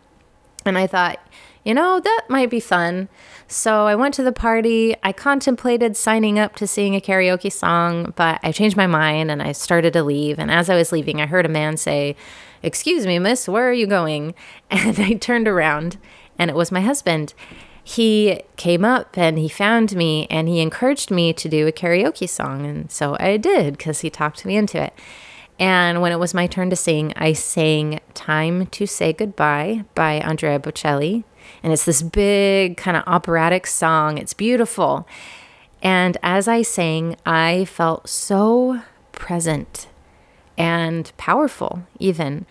And 0.63 0.77
I 0.77 0.85
thought, 0.85 1.19
you 1.63 1.73
know, 1.73 1.99
that 1.99 2.21
might 2.29 2.49
be 2.49 2.59
fun. 2.59 3.09
So 3.47 3.85
I 3.85 3.95
went 3.95 4.13
to 4.15 4.23
the 4.23 4.31
party. 4.31 4.95
I 5.03 5.11
contemplated 5.11 5.95
signing 5.95 6.39
up 6.39 6.55
to 6.55 6.67
sing 6.67 6.95
a 6.95 7.01
karaoke 7.01 7.51
song, 7.51 8.13
but 8.15 8.39
I 8.43 8.51
changed 8.51 8.77
my 8.77 8.87
mind 8.87 9.29
and 9.29 9.41
I 9.41 9.51
started 9.51 9.93
to 9.93 10.03
leave. 10.03 10.39
And 10.39 10.49
as 10.49 10.69
I 10.69 10.75
was 10.75 10.91
leaving, 10.91 11.21
I 11.21 11.25
heard 11.25 11.45
a 11.45 11.49
man 11.49 11.77
say, 11.77 12.15
Excuse 12.63 13.07
me, 13.07 13.17
miss, 13.17 13.47
where 13.47 13.67
are 13.67 13.73
you 13.73 13.87
going? 13.87 14.35
And 14.69 14.99
I 14.99 15.13
turned 15.13 15.47
around, 15.47 15.97
and 16.37 16.49
it 16.49 16.55
was 16.55 16.71
my 16.71 16.81
husband 16.81 17.33
he 17.83 18.41
came 18.57 18.85
up 18.85 19.17
and 19.17 19.37
he 19.39 19.49
found 19.49 19.95
me 19.95 20.27
and 20.29 20.47
he 20.47 20.61
encouraged 20.61 21.11
me 21.11 21.33
to 21.33 21.49
do 21.49 21.67
a 21.67 21.71
karaoke 21.71 22.29
song. 22.29 22.65
And 22.65 22.91
so 22.91 23.17
I 23.19 23.37
did 23.37 23.77
because 23.77 24.01
he 24.01 24.09
talked 24.09 24.45
me 24.45 24.55
into 24.55 24.81
it. 24.81 24.93
And 25.59 26.01
when 26.01 26.11
it 26.11 26.19
was 26.19 26.33
my 26.33 26.47
turn 26.47 26.69
to 26.71 26.75
sing, 26.75 27.13
I 27.15 27.33
sang 27.33 27.99
Time 28.13 28.65
to 28.67 28.87
Say 28.87 29.13
Goodbye 29.13 29.85
by 29.93 30.13
Andrea 30.13 30.59
Bocelli. 30.59 31.23
And 31.63 31.71
it's 31.71 31.85
this 31.85 32.01
big 32.01 32.77
kind 32.77 32.97
of 32.97 33.03
operatic 33.07 33.67
song. 33.67 34.17
It's 34.17 34.33
beautiful. 34.33 35.07
And 35.81 36.17
as 36.21 36.47
I 36.47 36.61
sang, 36.61 37.15
I 37.25 37.65
felt 37.65 38.07
so 38.07 38.81
present 39.11 39.87
and 40.57 41.11
powerful, 41.17 41.83
even. 41.99 42.45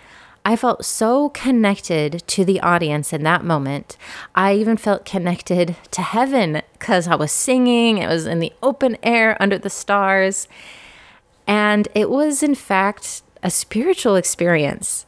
I 0.44 0.57
felt 0.57 0.85
so 0.85 1.29
connected 1.31 2.22
to 2.29 2.44
the 2.44 2.61
audience 2.61 3.12
in 3.12 3.22
that 3.24 3.44
moment. 3.44 3.96
I 4.35 4.55
even 4.55 4.76
felt 4.76 5.05
connected 5.05 5.76
to 5.90 6.03
heaven 6.03 6.62
because 6.72 7.07
I 7.07 7.14
was 7.14 7.31
singing, 7.31 7.98
it 7.98 8.09
was 8.09 8.26
in 8.26 8.40
the 8.40 8.53
open 8.62 8.96
air 9.03 9.40
under 9.40 9.59
the 9.59 9.70
stars. 9.70 10.48
And 11.46 11.88
it 11.94 12.09
was, 12.09 12.42
in 12.42 12.55
fact, 12.55 13.22
a 13.42 13.50
spiritual 13.50 14.16
experience. 14.16 15.05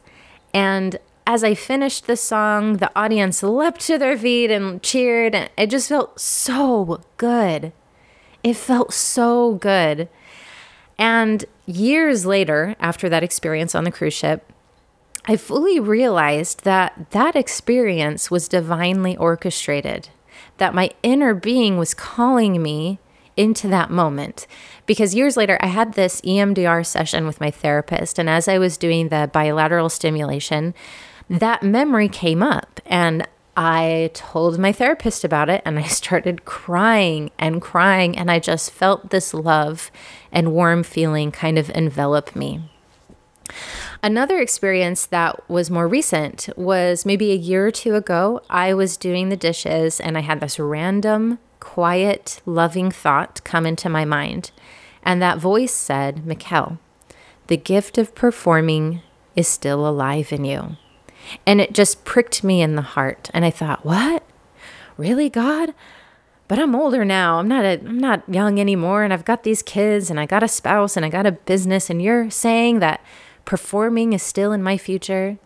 And 0.53 0.99
as 1.25 1.43
I 1.43 1.55
finished 1.55 2.07
the 2.07 2.17
song, 2.17 2.77
the 2.77 2.91
audience 2.95 3.43
leapt 3.43 3.81
to 3.81 3.97
their 3.97 4.17
feet 4.17 4.51
and 4.51 4.81
cheered. 4.83 5.33
And 5.35 5.49
it 5.57 5.69
just 5.69 5.89
felt 5.89 6.19
so 6.19 7.01
good. 7.17 7.71
It 8.43 8.55
felt 8.55 8.93
so 8.93 9.53
good. 9.55 10.09
And 10.97 11.45
years 11.65 12.25
later, 12.25 12.75
after 12.79 13.09
that 13.09 13.23
experience 13.23 13.73
on 13.73 13.83
the 13.83 13.91
cruise 13.91 14.13
ship, 14.13 14.51
I 15.25 15.37
fully 15.37 15.79
realized 15.79 16.65
that 16.65 17.11
that 17.11 17.35
experience 17.35 18.29
was 18.29 18.49
divinely 18.49 19.15
orchestrated, 19.15 20.09
that 20.57 20.75
my 20.75 20.91
inner 21.01 21.33
being 21.33 21.77
was 21.77 21.93
calling 21.93 22.61
me 22.61 22.99
into 23.37 23.69
that 23.69 23.89
moment. 23.89 24.45
Because 24.85 25.15
years 25.15 25.37
later, 25.37 25.57
I 25.61 25.67
had 25.67 25.93
this 25.93 26.19
EMDR 26.21 26.85
session 26.85 27.25
with 27.25 27.39
my 27.39 27.49
therapist, 27.49 28.19
and 28.19 28.29
as 28.29 28.49
I 28.49 28.57
was 28.57 28.77
doing 28.77 29.07
the 29.07 29.29
bilateral 29.31 29.89
stimulation, 29.89 30.73
that 31.29 31.63
memory 31.63 32.09
came 32.09 32.43
up, 32.43 32.79
and 32.85 33.27
I 33.55 34.11
told 34.13 34.57
my 34.57 34.71
therapist 34.71 35.23
about 35.23 35.49
it, 35.49 35.61
and 35.65 35.77
I 35.77 35.83
started 35.87 36.45
crying 36.45 37.31
and 37.37 37.61
crying, 37.61 38.17
and 38.17 38.29
I 38.29 38.39
just 38.39 38.71
felt 38.71 39.09
this 39.09 39.33
love 39.33 39.91
and 40.31 40.53
warm 40.53 40.83
feeling 40.83 41.31
kind 41.31 41.57
of 41.57 41.69
envelop 41.71 42.35
me. 42.35 42.69
Another 44.01 44.39
experience 44.39 45.05
that 45.05 45.47
was 45.49 45.69
more 45.69 45.87
recent 45.87 46.49
was 46.57 47.05
maybe 47.05 47.31
a 47.31 47.35
year 47.35 47.67
or 47.67 47.71
two 47.71 47.95
ago. 47.95 48.41
I 48.49 48.73
was 48.73 48.97
doing 48.97 49.29
the 49.29 49.37
dishes 49.37 49.99
and 49.99 50.17
I 50.17 50.21
had 50.21 50.41
this 50.41 50.59
random, 50.59 51.39
quiet, 51.59 52.41
loving 52.45 52.91
thought 52.91 53.41
come 53.45 53.65
into 53.65 53.87
my 53.89 54.03
mind. 54.03 54.51
And 55.03 55.21
that 55.21 55.37
voice 55.37 55.73
said, 55.73 56.23
Mikkel, 56.25 56.79
the 57.47 57.57
gift 57.57 57.97
of 57.97 58.15
performing 58.15 59.01
is 59.35 59.47
still 59.47 59.87
alive 59.87 60.33
in 60.33 60.43
you. 60.45 60.77
And 61.45 61.61
it 61.61 61.73
just 61.73 62.05
pricked 62.05 62.43
me 62.43 62.61
in 62.61 62.75
the 62.75 62.81
heart. 62.81 63.29
And 63.33 63.45
I 63.45 63.49
thought, 63.49 63.85
what? 63.85 64.23
Really, 64.97 65.29
God? 65.29 65.73
But 66.47 66.59
I'm 66.59 66.75
older 66.75 67.05
now. 67.05 67.39
I'm 67.39 67.47
not 67.47 67.65
a, 67.65 67.79
I'm 67.79 67.99
not 67.99 68.23
young 68.27 68.59
anymore 68.59 69.03
and 69.03 69.13
I've 69.13 69.25
got 69.25 69.43
these 69.43 69.63
kids 69.63 70.09
and 70.09 70.19
I 70.19 70.25
got 70.25 70.43
a 70.43 70.47
spouse 70.47 70.95
and 70.95 71.05
I 71.05 71.09
got 71.09 71.25
a 71.25 71.31
business 71.31 71.89
and 71.89 72.01
you're 72.01 72.29
saying 72.29 72.79
that 72.79 73.03
performing 73.45 74.13
is 74.13 74.21
still 74.21 74.51
in 74.51 74.61
my 74.61 74.77
future. 74.77 75.37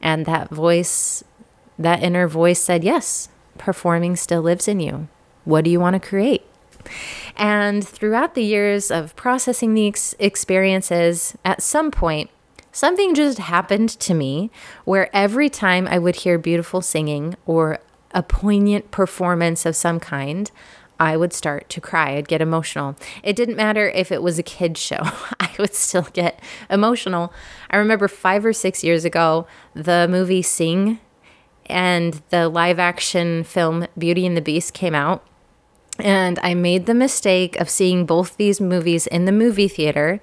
And 0.00 0.26
that 0.26 0.50
voice, 0.50 1.24
that 1.78 2.02
inner 2.02 2.28
voice 2.28 2.60
said, 2.60 2.84
Yes, 2.84 3.28
performing 3.58 4.16
still 4.16 4.42
lives 4.42 4.68
in 4.68 4.80
you. 4.80 5.08
What 5.44 5.64
do 5.64 5.70
you 5.70 5.80
want 5.80 5.94
to 5.94 6.08
create? 6.08 6.44
And 7.36 7.86
throughout 7.86 8.34
the 8.34 8.44
years 8.44 8.90
of 8.90 9.16
processing 9.16 9.74
these 9.74 10.14
experiences, 10.18 11.36
at 11.44 11.62
some 11.62 11.90
point, 11.90 12.30
something 12.72 13.14
just 13.14 13.38
happened 13.38 13.90
to 13.90 14.14
me 14.14 14.50
where 14.84 15.14
every 15.14 15.48
time 15.48 15.86
I 15.86 15.98
would 15.98 16.16
hear 16.16 16.38
beautiful 16.38 16.80
singing 16.80 17.36
or 17.46 17.78
a 18.12 18.22
poignant 18.22 18.90
performance 18.90 19.64
of 19.64 19.76
some 19.76 20.00
kind, 20.00 20.50
I 20.98 21.16
would 21.16 21.32
start 21.32 21.68
to 21.70 21.80
cry. 21.80 22.16
I'd 22.16 22.28
get 22.28 22.40
emotional. 22.40 22.96
It 23.22 23.36
didn't 23.36 23.56
matter 23.56 23.88
if 23.88 24.12
it 24.12 24.22
was 24.22 24.38
a 24.38 24.42
kid's 24.42 24.80
show, 24.80 25.00
I 25.40 25.50
would 25.58 25.74
still 25.74 26.06
get 26.12 26.40
emotional. 26.70 27.32
I 27.70 27.76
remember 27.76 28.08
five 28.08 28.44
or 28.44 28.52
six 28.52 28.82
years 28.84 29.04
ago, 29.04 29.46
the 29.74 30.06
movie 30.08 30.42
Sing 30.42 30.98
and 31.66 32.22
the 32.30 32.48
live 32.48 32.78
action 32.78 33.44
film 33.44 33.86
Beauty 33.96 34.26
and 34.26 34.36
the 34.36 34.40
Beast 34.40 34.74
came 34.74 34.94
out. 34.94 35.26
And 35.98 36.38
I 36.42 36.54
made 36.54 36.86
the 36.86 36.94
mistake 36.94 37.60
of 37.60 37.68
seeing 37.68 38.06
both 38.06 38.36
these 38.36 38.60
movies 38.60 39.06
in 39.06 39.26
the 39.26 39.32
movie 39.32 39.68
theater. 39.68 40.20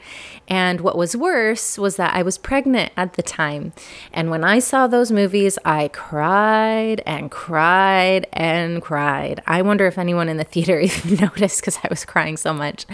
And 0.48 0.82
what 0.82 0.98
was 0.98 1.16
worse 1.16 1.78
was 1.78 1.96
that 1.98 2.16
I 2.16 2.24
was 2.24 2.40
pregnant 2.40 2.92
at 2.98 3.14
the 3.14 3.22
time. 3.22 3.74
And 4.12 4.32
when 4.32 4.44
I 4.44 4.60
saw 4.60 4.88
those 4.88 5.12
movies, 5.12 5.60
I 5.64 5.90
cried 5.90 7.04
and 7.06 7.30
cried 7.30 8.28
and 8.34 8.82
cried. 8.82 9.44
I 9.46 9.62
wonder 9.62 9.86
if 9.86 10.00
anyone 10.00 10.28
in 10.28 10.38
the 10.38 10.44
theater 10.44 10.80
even 10.80 11.16
noticed 11.16 11.62
because 11.62 11.78
I 11.84 11.88
was 11.90 12.04
crying 12.04 12.36
so 12.36 12.52
much. 12.52 12.86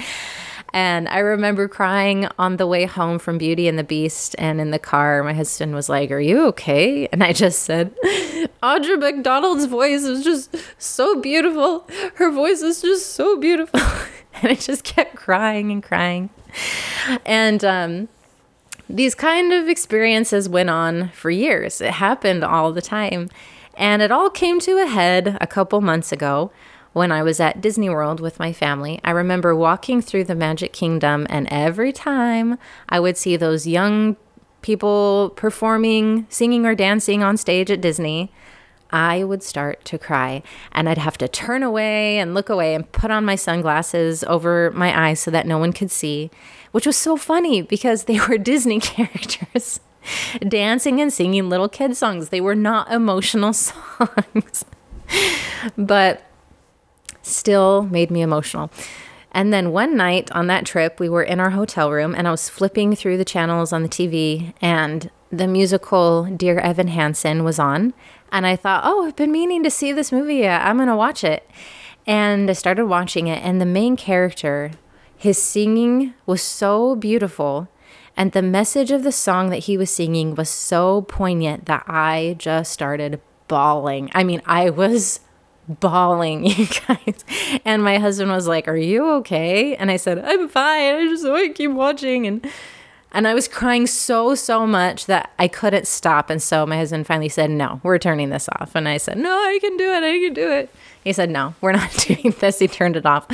And 0.75 1.07
I 1.07 1.19
remember 1.19 1.69
crying 1.69 2.27
on 2.37 2.57
the 2.57 2.67
way 2.67 2.83
home 2.83 3.17
from 3.17 3.37
Beauty 3.37 3.69
and 3.69 3.79
the 3.79 3.83
Beast. 3.83 4.35
And 4.37 4.59
in 4.59 4.71
the 4.71 4.77
car, 4.77 5.23
my 5.23 5.33
husband 5.33 5.73
was 5.73 5.87
like, 5.87 6.11
Are 6.11 6.19
you 6.19 6.45
okay? 6.47 7.07
And 7.15 7.23
I 7.23 7.31
just 7.31 7.63
said, 7.63 7.95
Audra 8.61 8.99
McDonald's 8.99 9.65
voice 9.65 10.03
is 10.03 10.21
just 10.21 10.53
so 10.77 11.21
beautiful. 11.21 11.87
Her 12.15 12.29
voice 12.29 12.61
is 12.61 12.81
just 12.81 13.13
so 13.13 13.39
beautiful. 13.39 13.79
and 14.33 14.51
I 14.51 14.55
just 14.55 14.83
kept 14.83 15.15
crying 15.15 15.71
and 15.71 15.81
crying. 15.81 16.29
And, 17.25 17.63
um, 17.63 18.09
these 18.89 19.15
kind 19.15 19.53
of 19.53 19.69
experiences 19.69 20.49
went 20.49 20.69
on 20.69 21.09
for 21.09 21.31
years. 21.31 21.79
It 21.79 21.93
happened 21.93 22.43
all 22.43 22.73
the 22.73 22.81
time. 22.81 23.29
And 23.77 24.01
it 24.01 24.11
all 24.11 24.29
came 24.29 24.59
to 24.61 24.77
a 24.77 24.85
head 24.85 25.37
a 25.39 25.47
couple 25.47 25.79
months 25.79 26.11
ago 26.11 26.51
when 26.95 27.11
I 27.11 27.23
was 27.23 27.41
at 27.41 27.59
Disney 27.59 27.89
World 27.89 28.21
with 28.21 28.39
my 28.39 28.53
family. 28.53 29.01
I 29.03 29.11
remember 29.11 29.53
walking 29.53 30.01
through 30.01 30.23
the 30.23 30.33
Magic 30.33 30.71
Kingdom, 30.71 31.27
and 31.29 31.45
every 31.51 31.91
time 31.91 32.57
I 32.87 33.01
would 33.01 33.17
see 33.17 33.35
those 33.35 33.67
young 33.67 34.15
people 34.61 35.33
performing, 35.35 36.25
singing, 36.29 36.65
or 36.65 36.73
dancing 36.73 37.21
on 37.21 37.35
stage 37.35 37.69
at 37.69 37.81
Disney, 37.81 38.31
I 38.91 39.25
would 39.25 39.43
start 39.43 39.83
to 39.83 39.97
cry. 39.97 40.41
And 40.71 40.87
I'd 40.87 40.97
have 40.97 41.17
to 41.17 41.27
turn 41.27 41.63
away 41.63 42.17
and 42.17 42.33
look 42.33 42.47
away 42.47 42.73
and 42.73 42.89
put 42.89 43.11
on 43.11 43.25
my 43.25 43.35
sunglasses 43.35 44.23
over 44.23 44.71
my 44.71 45.09
eyes 45.09 45.19
so 45.19 45.29
that 45.31 45.45
no 45.45 45.57
one 45.57 45.73
could 45.73 45.91
see, 45.91 46.31
which 46.71 46.85
was 46.85 46.95
so 46.95 47.17
funny 47.17 47.61
because 47.61 48.05
they 48.05 48.21
were 48.21 48.37
Disney 48.51 48.79
characters 48.79 49.81
dancing 50.47 51.01
and 51.01 51.11
singing 51.11 51.49
little 51.49 51.67
kid 51.67 51.97
songs. 51.97 52.29
They 52.29 52.39
were 52.39 52.55
not 52.55 52.89
emotional 52.89 53.51
songs. 53.53 54.63
but 55.77 56.21
still 57.25 57.83
made 57.83 58.11
me 58.11 58.21
emotional. 58.21 58.71
And 59.31 59.51
then 59.51 59.73
one 59.73 59.97
night 59.97 60.31
on 60.31 60.47
that 60.47 60.65
trip, 60.65 60.99
we 60.99 61.09
were 61.09 61.23
in 61.23 61.41
our 61.41 61.49
hotel 61.49 61.91
room 61.91 62.15
and 62.15 62.27
I 62.27 62.31
was 62.31 62.47
flipping 62.47 62.95
through 62.95 63.17
the 63.17 63.25
channels 63.25 63.73
on 63.73 63.83
the 63.83 63.89
TV 63.89 64.53
and 64.61 65.11
the 65.29 65.47
musical 65.47 66.23
Dear 66.23 66.59
Evan 66.59 66.87
Hansen 66.87 67.43
was 67.43 67.59
on. 67.59 67.93
And 68.31 68.47
I 68.47 68.55
thought, 68.55 68.83
oh, 68.85 69.05
I've 69.05 69.15
been 69.15 69.31
meaning 69.31 69.63
to 69.63 69.69
see 69.69 69.91
this 69.91 70.11
movie. 70.11 70.47
I'm 70.47 70.77
going 70.77 70.87
to 70.87 70.95
watch 70.95 71.23
it. 71.23 71.49
And 72.07 72.49
I 72.49 72.53
started 72.53 72.85
watching 72.85 73.27
it. 73.27 73.43
And 73.43 73.59
the 73.59 73.65
main 73.65 73.97
character, 73.97 74.71
his 75.17 75.41
singing 75.41 76.13
was 76.25 76.41
so 76.41 76.95
beautiful. 76.95 77.67
And 78.15 78.31
the 78.31 78.41
message 78.41 78.91
of 78.91 79.03
the 79.03 79.11
song 79.11 79.49
that 79.49 79.65
he 79.65 79.77
was 79.77 79.91
singing 79.91 80.35
was 80.35 80.49
so 80.49 81.01
poignant 81.01 81.65
that 81.65 81.83
I 81.87 82.35
just 82.37 82.71
started 82.71 83.19
bawling. 83.49 84.11
I 84.15 84.23
mean, 84.23 84.41
I 84.45 84.69
was 84.69 85.19
bawling, 85.67 86.45
you 86.45 86.67
guys. 86.87 87.25
And 87.63 87.83
my 87.83 87.97
husband 87.97 88.31
was 88.31 88.47
like, 88.47 88.67
Are 88.67 88.77
you 88.77 89.09
okay? 89.15 89.75
And 89.75 89.91
I 89.91 89.97
said, 89.97 90.19
I'm 90.19 90.47
fine. 90.47 90.95
I 90.95 91.05
just 91.05 91.25
want 91.25 91.47
to 91.47 91.53
keep 91.53 91.71
watching. 91.71 92.27
And 92.27 92.47
and 93.15 93.29
I 93.29 93.33
was 93.33 93.47
crying 93.47 93.87
so, 93.87 94.35
so 94.35 94.67
much 94.67 95.05
that 95.05 95.31
I 95.39 95.47
couldn't 95.47 95.87
stop. 95.87 96.29
And 96.29 96.41
so 96.41 96.65
my 96.65 96.75
husband 96.75 97.07
finally 97.07 97.29
said, 97.29 97.49
No, 97.49 97.79
we're 97.81 97.97
turning 97.97 98.29
this 98.29 98.49
off. 98.59 98.75
And 98.75 98.89
I 98.89 98.97
said, 98.97 99.17
No, 99.17 99.31
I 99.31 99.57
can 99.61 99.77
do 99.77 99.89
it. 99.93 100.03
I 100.03 100.19
can 100.19 100.33
do 100.33 100.51
it. 100.51 100.69
He 101.01 101.13
said, 101.13 101.29
No, 101.29 101.55
we're 101.61 101.71
not 101.71 101.91
doing 101.97 102.35
this. 102.39 102.59
He 102.59 102.67
turned 102.67 102.97
it 102.97 103.05
off. 103.05 103.25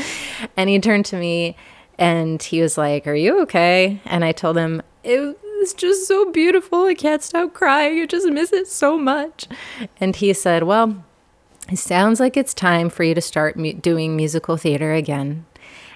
And 0.56 0.70
he 0.70 0.80
turned 0.80 1.06
to 1.06 1.18
me 1.18 1.56
and 1.98 2.44
he 2.44 2.62
was 2.62 2.78
like, 2.78 3.08
Are 3.08 3.16
you 3.16 3.42
okay? 3.42 4.00
And 4.06 4.24
I 4.24 4.34
told 4.34 4.56
him, 4.56 4.84
It 5.04 5.36
was 5.60 5.74
just 5.74 6.08
so 6.08 6.30
beautiful. 6.32 6.86
I 6.86 6.94
can't 6.94 7.24
stop 7.24 7.54
crying. 7.54 8.02
I 8.02 8.06
just 8.06 8.28
miss 8.28 8.54
it 8.54 8.68
so 8.68 9.00
much. 9.00 9.48
And 10.00 10.16
he 10.16 10.32
said, 10.34 10.62
Well, 10.62 11.04
it 11.72 11.78
sounds 11.78 12.20
like 12.20 12.36
it's 12.36 12.54
time 12.54 12.90
for 12.90 13.04
you 13.04 13.16
to 13.16 13.22
start 13.22 13.56
mu- 13.56 13.74
doing 13.74 14.16
musical 14.16 14.58
theater 14.58 14.94
again. 14.94 15.46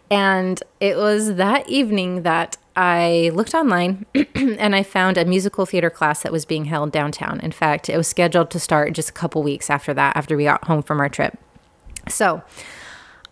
And 0.09 0.61
it 0.79 0.95
was 0.97 1.35
that 1.35 1.67
evening 1.67 2.23
that 2.23 2.57
I 2.75 3.31
looked 3.33 3.53
online 3.53 4.05
and 4.35 4.75
I 4.75 4.83
found 4.83 5.17
a 5.17 5.25
musical 5.25 5.65
theater 5.65 5.89
class 5.89 6.23
that 6.23 6.31
was 6.31 6.45
being 6.45 6.65
held 6.65 6.91
downtown. 6.91 7.39
In 7.41 7.51
fact, 7.51 7.89
it 7.89 7.97
was 7.97 8.07
scheduled 8.07 8.51
to 8.51 8.59
start 8.59 8.93
just 8.93 9.09
a 9.09 9.13
couple 9.13 9.43
weeks 9.43 9.69
after 9.69 9.93
that, 9.93 10.15
after 10.15 10.37
we 10.37 10.43
got 10.43 10.65
home 10.65 10.83
from 10.83 10.99
our 10.99 11.09
trip. 11.09 11.37
So 12.07 12.43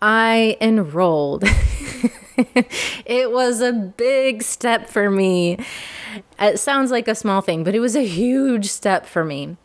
I 0.02 0.56
enrolled. 0.60 1.44
it 3.06 3.30
was 3.30 3.60
a 3.60 3.72
big 3.72 4.42
step 4.42 4.88
for 4.88 5.10
me. 5.10 5.58
It 6.38 6.58
sounds 6.58 6.90
like 6.90 7.08
a 7.08 7.14
small 7.14 7.40
thing, 7.40 7.64
but 7.64 7.74
it 7.74 7.80
was 7.80 7.96
a 7.96 8.06
huge 8.06 8.66
step 8.66 9.06
for 9.06 9.24
me. 9.24 9.56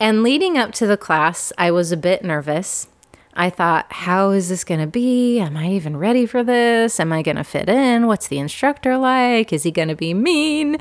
And 0.00 0.22
leading 0.22 0.56
up 0.56 0.72
to 0.74 0.86
the 0.86 0.96
class, 0.96 1.52
I 1.58 1.70
was 1.70 1.92
a 1.92 1.96
bit 1.96 2.24
nervous. 2.24 2.88
I 3.34 3.50
thought, 3.50 3.86
how 3.92 4.30
is 4.30 4.48
this 4.48 4.64
going 4.64 4.80
to 4.80 4.86
be? 4.86 5.38
Am 5.38 5.56
I 5.56 5.68
even 5.70 5.96
ready 5.96 6.26
for 6.26 6.42
this? 6.42 6.98
Am 6.98 7.12
I 7.12 7.22
going 7.22 7.36
to 7.36 7.44
fit 7.44 7.68
in? 7.68 8.06
What's 8.08 8.26
the 8.26 8.38
instructor 8.38 8.96
like? 8.96 9.52
Is 9.52 9.62
he 9.62 9.70
going 9.70 9.88
to 9.88 9.94
be 9.94 10.12
mean? 10.12 10.78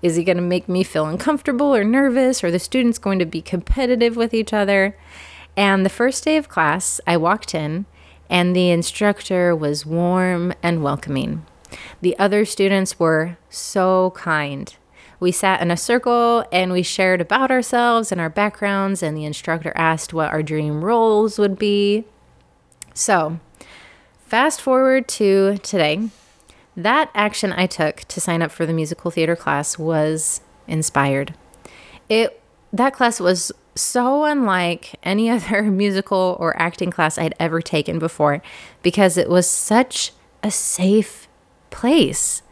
Is 0.00 0.16
he 0.16 0.24
going 0.24 0.38
to 0.38 0.42
make 0.42 0.66
me 0.68 0.82
feel 0.82 1.04
uncomfortable 1.04 1.74
or 1.74 1.84
nervous? 1.84 2.42
Are 2.42 2.50
the 2.50 2.58
students 2.58 2.98
going 2.98 3.18
to 3.18 3.26
be 3.26 3.42
competitive 3.42 4.16
with 4.16 4.32
each 4.32 4.54
other? 4.54 4.96
And 5.56 5.84
the 5.84 5.90
first 5.90 6.24
day 6.24 6.38
of 6.38 6.48
class, 6.48 7.02
I 7.06 7.18
walked 7.18 7.54
in, 7.54 7.84
and 8.30 8.56
the 8.56 8.70
instructor 8.70 9.54
was 9.54 9.84
warm 9.84 10.54
and 10.62 10.82
welcoming. 10.82 11.44
The 12.00 12.18
other 12.18 12.46
students 12.46 12.98
were 12.98 13.36
so 13.50 14.12
kind. 14.16 14.74
We 15.20 15.32
sat 15.32 15.60
in 15.60 15.70
a 15.70 15.76
circle 15.76 16.44
and 16.50 16.72
we 16.72 16.82
shared 16.82 17.20
about 17.20 17.50
ourselves 17.50 18.10
and 18.10 18.20
our 18.20 18.30
backgrounds, 18.30 19.02
and 19.02 19.14
the 19.14 19.26
instructor 19.26 19.72
asked 19.76 20.14
what 20.14 20.30
our 20.30 20.42
dream 20.42 20.82
roles 20.82 21.38
would 21.38 21.58
be. 21.58 22.06
So, 22.94 23.38
fast 24.26 24.62
forward 24.62 25.06
to 25.08 25.58
today. 25.58 26.08
That 26.74 27.10
action 27.14 27.52
I 27.52 27.66
took 27.66 28.00
to 28.04 28.20
sign 28.20 28.40
up 28.40 28.50
for 28.50 28.64
the 28.64 28.72
musical 28.72 29.10
theater 29.10 29.36
class 29.36 29.78
was 29.78 30.40
inspired. 30.66 31.34
It 32.08 32.40
that 32.72 32.94
class 32.94 33.20
was 33.20 33.52
so 33.74 34.24
unlike 34.24 34.94
any 35.02 35.28
other 35.30 35.62
musical 35.64 36.36
or 36.40 36.60
acting 36.60 36.90
class 36.90 37.18
I'd 37.18 37.34
ever 37.38 37.60
taken 37.60 37.98
before 37.98 38.40
because 38.82 39.18
it 39.18 39.28
was 39.28 39.48
such 39.48 40.12
a 40.42 40.50
safe 40.50 41.28
place. 41.70 42.42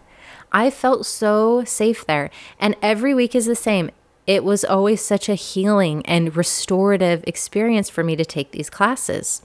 I 0.52 0.70
felt 0.70 1.06
so 1.06 1.64
safe 1.64 2.06
there. 2.06 2.30
And 2.58 2.76
every 2.82 3.14
week 3.14 3.34
is 3.34 3.46
the 3.46 3.56
same. 3.56 3.90
It 4.26 4.44
was 4.44 4.64
always 4.64 5.00
such 5.00 5.28
a 5.28 5.34
healing 5.34 6.04
and 6.04 6.36
restorative 6.36 7.24
experience 7.26 7.88
for 7.88 8.04
me 8.04 8.14
to 8.16 8.24
take 8.24 8.50
these 8.50 8.70
classes. 8.70 9.42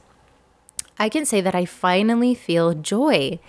I 0.99 1.09
can 1.09 1.25
say 1.25 1.41
that 1.41 1.55
I 1.55 1.65
finally 1.65 2.35
feel 2.35 2.73
joy 2.73 3.39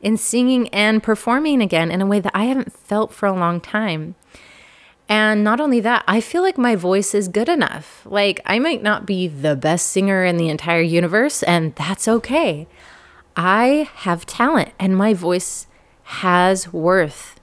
in 0.00 0.16
singing 0.16 0.68
and 0.68 1.02
performing 1.02 1.60
again 1.60 1.90
in 1.90 2.00
a 2.00 2.06
way 2.06 2.20
that 2.20 2.34
I 2.34 2.44
haven't 2.44 2.72
felt 2.72 3.12
for 3.12 3.26
a 3.26 3.32
long 3.32 3.60
time. 3.60 4.14
And 5.08 5.44
not 5.44 5.60
only 5.60 5.80
that, 5.80 6.04
I 6.08 6.20
feel 6.20 6.42
like 6.42 6.58
my 6.58 6.74
voice 6.74 7.14
is 7.14 7.28
good 7.28 7.48
enough. 7.48 8.02
Like, 8.04 8.40
I 8.44 8.58
might 8.58 8.82
not 8.82 9.06
be 9.06 9.28
the 9.28 9.54
best 9.54 9.88
singer 9.88 10.24
in 10.24 10.36
the 10.36 10.48
entire 10.48 10.80
universe, 10.80 11.42
and 11.44 11.74
that's 11.76 12.08
okay. 12.08 12.66
I 13.36 13.88
have 13.96 14.26
talent, 14.26 14.72
and 14.78 14.96
my 14.96 15.14
voice 15.14 15.66
has 16.06 16.72
worth. 16.72 17.40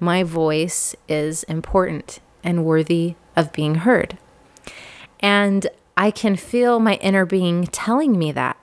My 0.00 0.22
voice 0.22 0.96
is 1.08 1.42
important 1.44 2.20
and 2.42 2.64
worthy 2.64 3.14
of 3.34 3.52
being 3.52 3.76
heard. 3.76 4.16
And 5.20 5.68
I 5.96 6.10
can 6.10 6.36
feel 6.36 6.80
my 6.80 6.94
inner 6.96 7.26
being 7.26 7.66
telling 7.66 8.18
me 8.18 8.32
that. 8.32 8.56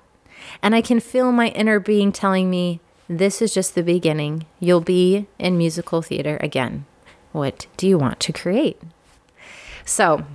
And 0.61 0.73
I 0.73 0.81
can 0.81 0.99
feel 0.99 1.31
my 1.31 1.49
inner 1.49 1.79
being 1.79 2.11
telling 2.11 2.49
me, 2.49 2.79
this 3.07 3.41
is 3.41 3.53
just 3.53 3.75
the 3.75 3.83
beginning. 3.83 4.45
You'll 4.59 4.81
be 4.81 5.27
in 5.37 5.57
musical 5.57 6.01
theater 6.01 6.37
again. 6.41 6.85
What 7.31 7.67
do 7.77 7.87
you 7.87 7.97
want 7.97 8.19
to 8.21 8.33
create? 8.33 8.81
So, 9.85 10.25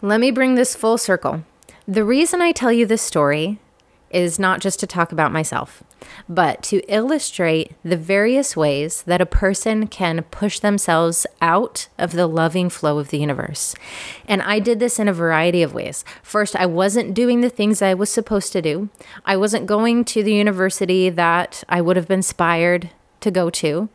let 0.00 0.20
me 0.20 0.30
bring 0.30 0.56
this 0.56 0.74
full 0.74 0.98
circle. 0.98 1.44
The 1.86 2.04
reason 2.04 2.40
I 2.40 2.52
tell 2.52 2.72
you 2.72 2.86
this 2.86 3.02
story 3.02 3.58
is 4.12 4.38
not 4.38 4.60
just 4.60 4.78
to 4.80 4.86
talk 4.86 5.12
about 5.12 5.32
myself, 5.32 5.82
but 6.28 6.62
to 6.64 6.80
illustrate 6.92 7.72
the 7.84 7.96
various 7.96 8.56
ways 8.56 9.02
that 9.02 9.20
a 9.20 9.26
person 9.26 9.86
can 9.86 10.22
push 10.30 10.58
themselves 10.58 11.26
out 11.40 11.88
of 11.98 12.12
the 12.12 12.26
loving 12.26 12.68
flow 12.68 12.98
of 12.98 13.10
the 13.10 13.18
universe. 13.18 13.74
And 14.26 14.42
I 14.42 14.58
did 14.58 14.78
this 14.78 14.98
in 14.98 15.08
a 15.08 15.12
variety 15.12 15.62
of 15.62 15.74
ways. 15.74 16.04
First, 16.22 16.54
I 16.56 16.66
wasn't 16.66 17.14
doing 17.14 17.40
the 17.40 17.50
things 17.50 17.82
I 17.82 17.94
was 17.94 18.10
supposed 18.10 18.52
to 18.52 18.62
do, 18.62 18.88
I 19.24 19.36
wasn't 19.36 19.66
going 19.66 20.04
to 20.06 20.22
the 20.22 20.34
university 20.34 21.10
that 21.10 21.64
I 21.68 21.80
would 21.80 21.96
have 21.96 22.08
been 22.08 22.22
inspired 22.22 22.90
to 23.20 23.30
go 23.30 23.50
to. 23.50 23.88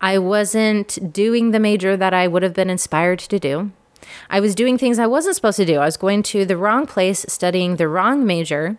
I 0.00 0.18
wasn't 0.18 1.12
doing 1.12 1.50
the 1.50 1.60
major 1.60 1.96
that 1.96 2.14
I 2.14 2.28
would 2.28 2.42
have 2.42 2.54
been 2.54 2.70
inspired 2.70 3.18
to 3.20 3.38
do. 3.38 3.72
I 4.30 4.40
was 4.40 4.54
doing 4.54 4.78
things 4.78 4.98
I 4.98 5.06
wasn't 5.06 5.36
supposed 5.36 5.56
to 5.58 5.64
do. 5.64 5.78
I 5.78 5.84
was 5.84 5.96
going 5.96 6.22
to 6.24 6.44
the 6.44 6.56
wrong 6.56 6.86
place, 6.86 7.24
studying 7.28 7.76
the 7.76 7.88
wrong 7.88 8.26
major, 8.26 8.78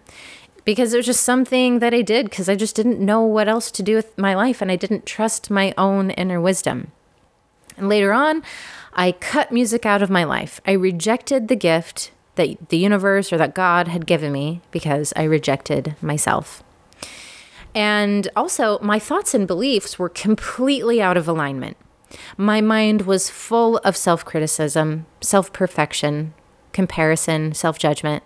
because 0.66 0.94
it 0.94 0.98
was 0.98 1.06
just 1.06 1.24
something 1.24 1.80
that 1.80 1.94
I 1.94 2.02
did 2.02 2.30
because 2.30 2.50
I 2.50 2.56
just 2.56 2.76
didn't 2.76 3.00
know 3.00 3.22
what 3.22 3.48
else 3.48 3.72
to 3.72 3.84
do 3.84 3.96
with 3.96 4.18
my 4.18 4.36
life 4.36 4.62
and 4.62 4.72
I 4.72 4.76
didn't 4.76 5.06
trust 5.06 5.50
my 5.50 5.74
own 5.78 6.12
inner 6.12 6.40
wisdom. 6.40 6.92
And 7.78 7.90
later 7.90 8.12
on, 8.12 8.44
I 8.94 9.14
cut 9.14 9.52
music 9.52 9.86
out 9.86 10.02
of 10.02 10.10
my 10.10 10.24
life. 10.24 10.60
I 10.66 10.74
rejected 10.74 11.48
the 11.48 11.56
gift 11.56 12.12
that 12.36 12.70
the 12.70 12.78
universe 12.78 13.32
or 13.32 13.38
that 13.38 13.56
God 13.56 13.88
had 13.88 14.06
given 14.06 14.32
me 14.32 14.62
because 14.72 15.14
I 15.16 15.24
rejected 15.24 15.96
myself. 16.02 16.64
And 17.76 18.28
also, 18.36 18.80
my 18.80 18.98
thoughts 18.98 19.34
and 19.34 19.48
beliefs 19.48 20.00
were 20.00 20.10
completely 20.10 21.02
out 21.02 21.18
of 21.18 21.28
alignment. 21.28 21.78
My 22.38 22.62
mind 22.62 23.04
was 23.04 23.30
full 23.30 23.78
of 23.80 23.96
self 23.96 24.26
criticism, 24.26 25.06
self 25.22 25.54
perfection, 25.54 26.34
comparison, 26.74 27.54
self 27.54 27.78
judgment. 27.78 28.24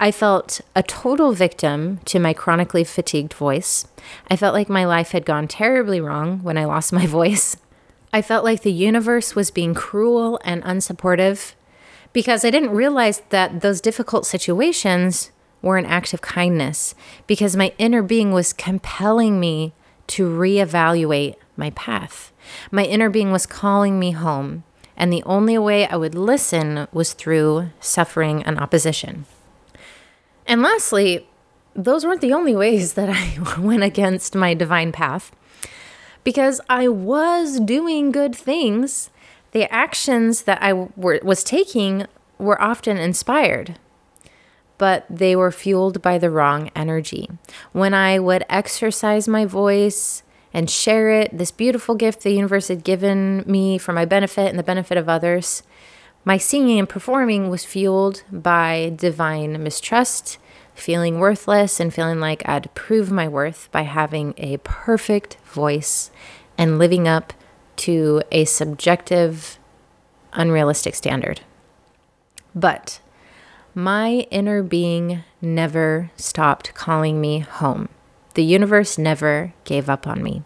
I 0.00 0.10
felt 0.10 0.60
a 0.74 0.82
total 0.82 1.32
victim 1.32 1.98
to 2.06 2.18
my 2.18 2.32
chronically 2.32 2.84
fatigued 2.84 3.34
voice. 3.34 3.86
I 4.28 4.36
felt 4.36 4.54
like 4.54 4.68
my 4.68 4.84
life 4.84 5.12
had 5.12 5.24
gone 5.24 5.48
terribly 5.48 6.00
wrong 6.00 6.42
when 6.42 6.58
I 6.58 6.64
lost 6.64 6.92
my 6.92 7.06
voice. 7.18 7.56
I 8.12 8.20
felt 8.20 8.44
like 8.44 8.62
the 8.62 8.72
universe 8.72 9.34
was 9.34 9.50
being 9.50 9.74
cruel 9.74 10.38
and 10.44 10.62
unsupportive 10.64 11.54
because 12.12 12.44
I 12.44 12.50
didn't 12.50 12.70
realize 12.70 13.22
that 13.30 13.62
those 13.62 13.80
difficult 13.80 14.26
situations 14.26 15.30
were 15.62 15.78
an 15.78 15.86
act 15.86 16.12
of 16.12 16.20
kindness 16.20 16.94
because 17.26 17.56
my 17.56 17.72
inner 17.78 18.02
being 18.02 18.32
was 18.32 18.52
compelling 18.52 19.40
me 19.40 19.72
to 20.08 20.28
reevaluate 20.28 21.36
my 21.56 21.70
path. 21.70 22.32
My 22.70 22.84
inner 22.84 23.08
being 23.08 23.32
was 23.32 23.46
calling 23.46 23.98
me 23.98 24.10
home, 24.10 24.64
and 24.96 25.12
the 25.12 25.22
only 25.24 25.56
way 25.56 25.86
I 25.86 25.96
would 25.96 26.14
listen 26.14 26.88
was 26.92 27.12
through 27.12 27.70
suffering 27.80 28.42
and 28.42 28.58
opposition. 28.58 29.24
And 30.46 30.62
lastly, 30.62 31.28
those 31.74 32.04
weren't 32.04 32.20
the 32.20 32.32
only 32.32 32.54
ways 32.54 32.94
that 32.94 33.08
I 33.08 33.38
went 33.58 33.82
against 33.82 34.34
my 34.34 34.54
divine 34.54 34.92
path. 34.92 35.32
Because 36.24 36.60
I 36.68 36.88
was 36.88 37.58
doing 37.58 38.12
good 38.12 38.34
things, 38.36 39.10
the 39.52 39.72
actions 39.72 40.42
that 40.42 40.62
I 40.62 40.72
were, 40.72 41.20
was 41.22 41.42
taking 41.42 42.06
were 42.38 42.60
often 42.60 42.96
inspired, 42.96 43.78
but 44.78 45.04
they 45.10 45.34
were 45.34 45.50
fueled 45.50 46.00
by 46.00 46.18
the 46.18 46.30
wrong 46.30 46.70
energy. 46.76 47.28
When 47.72 47.92
I 47.92 48.18
would 48.18 48.44
exercise 48.48 49.26
my 49.26 49.44
voice 49.44 50.22
and 50.54 50.70
share 50.70 51.10
it, 51.10 51.36
this 51.36 51.50
beautiful 51.50 51.94
gift 51.94 52.22
the 52.22 52.32
universe 52.32 52.68
had 52.68 52.84
given 52.84 53.44
me 53.46 53.78
for 53.78 53.92
my 53.92 54.04
benefit 54.04 54.48
and 54.48 54.58
the 54.58 54.64
benefit 54.64 54.96
of 54.96 55.08
others, 55.08 55.62
my 56.24 56.36
singing 56.36 56.78
and 56.78 56.88
performing 56.88 57.50
was 57.50 57.64
fueled 57.64 58.22
by 58.30 58.92
divine 58.96 59.62
mistrust, 59.62 60.38
feeling 60.74 61.18
worthless, 61.18 61.80
and 61.80 61.92
feeling 61.92 62.20
like 62.20 62.48
I'd 62.48 62.72
prove 62.74 63.10
my 63.10 63.26
worth 63.26 63.68
by 63.72 63.82
having 63.82 64.34
a 64.36 64.58
perfect 64.58 65.36
voice 65.44 66.10
and 66.56 66.78
living 66.78 67.08
up 67.08 67.32
to 67.76 68.22
a 68.30 68.44
subjective, 68.44 69.58
unrealistic 70.32 70.94
standard. 70.94 71.40
But 72.54 73.00
my 73.74 74.26
inner 74.30 74.62
being 74.62 75.24
never 75.40 76.10
stopped 76.16 76.74
calling 76.74 77.20
me 77.20 77.40
home. 77.40 77.88
The 78.34 78.44
universe 78.44 78.96
never 78.96 79.54
gave 79.64 79.90
up 79.90 80.06
on 80.06 80.22
me. 80.22 80.42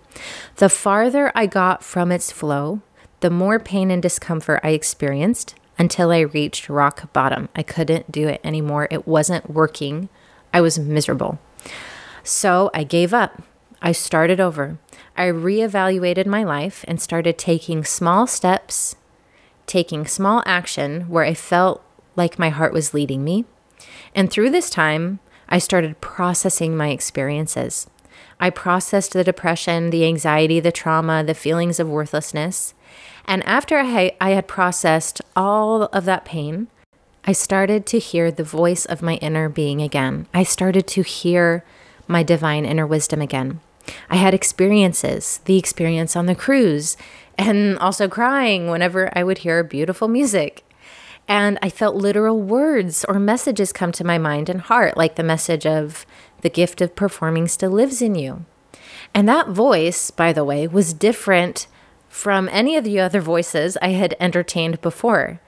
The 0.56 0.68
farther 0.68 1.30
I 1.34 1.46
got 1.46 1.84
from 1.84 2.10
its 2.10 2.32
flow, 2.32 2.80
the 3.20 3.30
more 3.30 3.58
pain 3.58 3.90
and 3.90 4.02
discomfort 4.02 4.60
I 4.62 4.70
experienced 4.70 5.54
until 5.78 6.10
I 6.10 6.20
reached 6.20 6.68
rock 6.68 7.12
bottom. 7.12 7.48
I 7.54 7.62
couldn't 7.62 8.10
do 8.10 8.28
it 8.28 8.40
anymore. 8.42 8.88
It 8.90 9.06
wasn't 9.06 9.50
working. 9.50 10.08
I 10.52 10.60
was 10.60 10.78
miserable. 10.78 11.38
So 12.22 12.70
I 12.74 12.84
gave 12.84 13.12
up. 13.12 13.42
I 13.82 13.92
started 13.92 14.40
over. 14.40 14.78
I 15.16 15.26
reevaluated 15.26 16.26
my 16.26 16.44
life 16.44 16.84
and 16.88 17.00
started 17.00 17.38
taking 17.38 17.84
small 17.84 18.26
steps, 18.26 18.96
taking 19.66 20.06
small 20.06 20.42
action 20.46 21.02
where 21.08 21.24
I 21.24 21.34
felt 21.34 21.82
like 22.16 22.38
my 22.38 22.48
heart 22.48 22.72
was 22.72 22.94
leading 22.94 23.22
me. 23.22 23.44
And 24.14 24.30
through 24.30 24.50
this 24.50 24.70
time, 24.70 25.20
I 25.48 25.58
started 25.58 26.00
processing 26.00 26.76
my 26.76 26.88
experiences. 26.88 27.86
I 28.40 28.50
processed 28.50 29.12
the 29.12 29.24
depression, 29.24 29.90
the 29.90 30.04
anxiety, 30.04 30.60
the 30.60 30.72
trauma, 30.72 31.22
the 31.22 31.34
feelings 31.34 31.78
of 31.78 31.88
worthlessness. 31.88 32.74
And 33.26 33.44
after 33.44 33.78
I, 33.78 34.12
I 34.20 34.30
had 34.30 34.46
processed 34.46 35.20
all 35.34 35.84
of 35.84 36.04
that 36.04 36.24
pain, 36.24 36.68
I 37.24 37.32
started 37.32 37.86
to 37.86 37.98
hear 37.98 38.30
the 38.30 38.44
voice 38.44 38.84
of 38.84 39.02
my 39.02 39.14
inner 39.16 39.48
being 39.48 39.82
again. 39.82 40.28
I 40.32 40.44
started 40.44 40.86
to 40.88 41.02
hear 41.02 41.64
my 42.06 42.22
divine 42.22 42.64
inner 42.64 42.86
wisdom 42.86 43.20
again. 43.20 43.60
I 44.08 44.16
had 44.16 44.34
experiences, 44.34 45.40
the 45.44 45.58
experience 45.58 46.14
on 46.14 46.26
the 46.26 46.34
cruise, 46.36 46.96
and 47.36 47.78
also 47.78 48.08
crying 48.08 48.68
whenever 48.70 49.10
I 49.16 49.24
would 49.24 49.38
hear 49.38 49.62
beautiful 49.64 50.06
music. 50.06 50.64
And 51.28 51.58
I 51.60 51.68
felt 51.68 51.96
literal 51.96 52.40
words 52.40 53.04
or 53.08 53.18
messages 53.18 53.72
come 53.72 53.90
to 53.92 54.04
my 54.04 54.18
mind 54.18 54.48
and 54.48 54.60
heart, 54.60 54.96
like 54.96 55.16
the 55.16 55.24
message 55.24 55.66
of 55.66 56.06
the 56.42 56.50
gift 56.50 56.80
of 56.80 56.94
performing 56.94 57.48
still 57.48 57.72
lives 57.72 58.00
in 58.00 58.14
you. 58.14 58.44
And 59.12 59.28
that 59.28 59.48
voice, 59.48 60.12
by 60.12 60.32
the 60.32 60.44
way, 60.44 60.68
was 60.68 60.92
different 60.92 61.66
from 62.16 62.48
any 62.50 62.78
of 62.78 62.82
the 62.82 62.98
other 62.98 63.20
voices 63.20 63.76
I 63.82 63.88
had 63.88 64.16
entertained 64.18 64.80
before. 64.80 65.38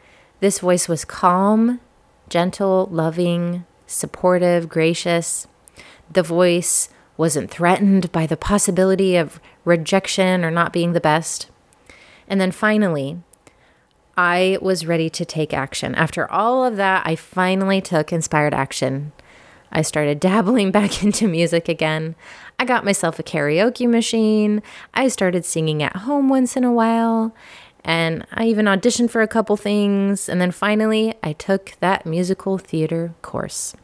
This 0.41 0.59
voice 0.59 0.87
was 0.87 1.03
calm, 1.03 1.81
gentle, 2.29 2.91
loving, 2.93 3.65
supportive, 3.87 4.69
gracious. 4.69 5.49
The 6.13 6.23
voice 6.23 6.91
wasn't 7.17 7.51
threatened 7.51 8.13
by 8.13 8.27
the 8.27 8.37
possibility 8.37 9.17
of 9.17 9.41
rejection 9.65 10.45
or 10.45 10.51
not 10.51 10.75
being 10.75 10.93
the 10.93 11.01
best. 11.01 11.49
And 12.29 12.39
then 12.39 12.53
finally, 12.53 13.17
I 14.19 14.59
was 14.61 14.85
ready 14.85 15.09
to 15.09 15.25
take 15.25 15.55
action. 15.55 15.95
After 15.95 16.31
all 16.31 16.67
of 16.67 16.77
that, 16.77 17.03
I 17.07 17.17
finally 17.17 17.81
took 17.81 18.13
inspired 18.13 18.53
action. 18.53 19.13
I 19.71 19.83
started 19.83 20.21
dabbling 20.21 20.71
back 20.71 21.03
into 21.03 21.29
music 21.29 21.69
again. 21.69 22.15
I 22.59 22.65
got 22.65 22.85
myself 22.85 23.19
a 23.19 23.23
karaoke 23.23 23.89
machine. 23.89 24.63
I 24.95 25.09
started 25.09 25.45
singing 25.45 25.83
at 25.83 25.97
home 25.97 26.29
once 26.29 26.57
in 26.57 26.65
a 26.65 26.73
while. 26.73 27.35
And 27.85 28.27
I 28.33 28.47
even 28.47 28.67
auditioned 28.67 29.11
for 29.11 29.23
a 29.23 29.29
couple 29.29 29.57
things. 29.57 30.29
And 30.29 30.41
then 30.41 30.51
finally, 30.51 31.15
I 31.23 31.33
took 31.33 31.73
that 31.81 32.05
musical 32.05 32.59
theater 32.59 33.15
course. 33.23 33.75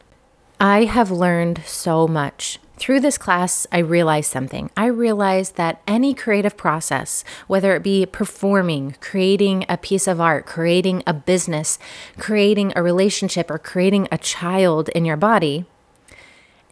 I 0.59 0.85
have 0.85 1.11
learned 1.11 1.63
so 1.65 2.07
much 2.07 2.59
through 2.77 2.99
this 2.99 3.17
class, 3.17 3.65
I 3.71 3.79
realized 3.79 4.31
something. 4.31 4.69
I 4.75 4.87
realized 4.87 5.55
that 5.55 5.81
any 5.87 6.13
creative 6.13 6.57
process, 6.57 7.23
whether 7.47 7.75
it 7.75 7.83
be 7.83 8.05
performing, 8.05 8.95
creating 8.99 9.65
a 9.69 9.77
piece 9.77 10.07
of 10.07 10.19
art, 10.19 10.45
creating 10.45 11.03
a 11.07 11.13
business, 11.13 11.79
creating 12.17 12.73
a 12.75 12.83
relationship, 12.83 13.49
or 13.49 13.57
creating 13.57 14.07
a 14.11 14.17
child 14.17 14.89
in 14.89 15.05
your 15.05 15.17
body, 15.17 15.65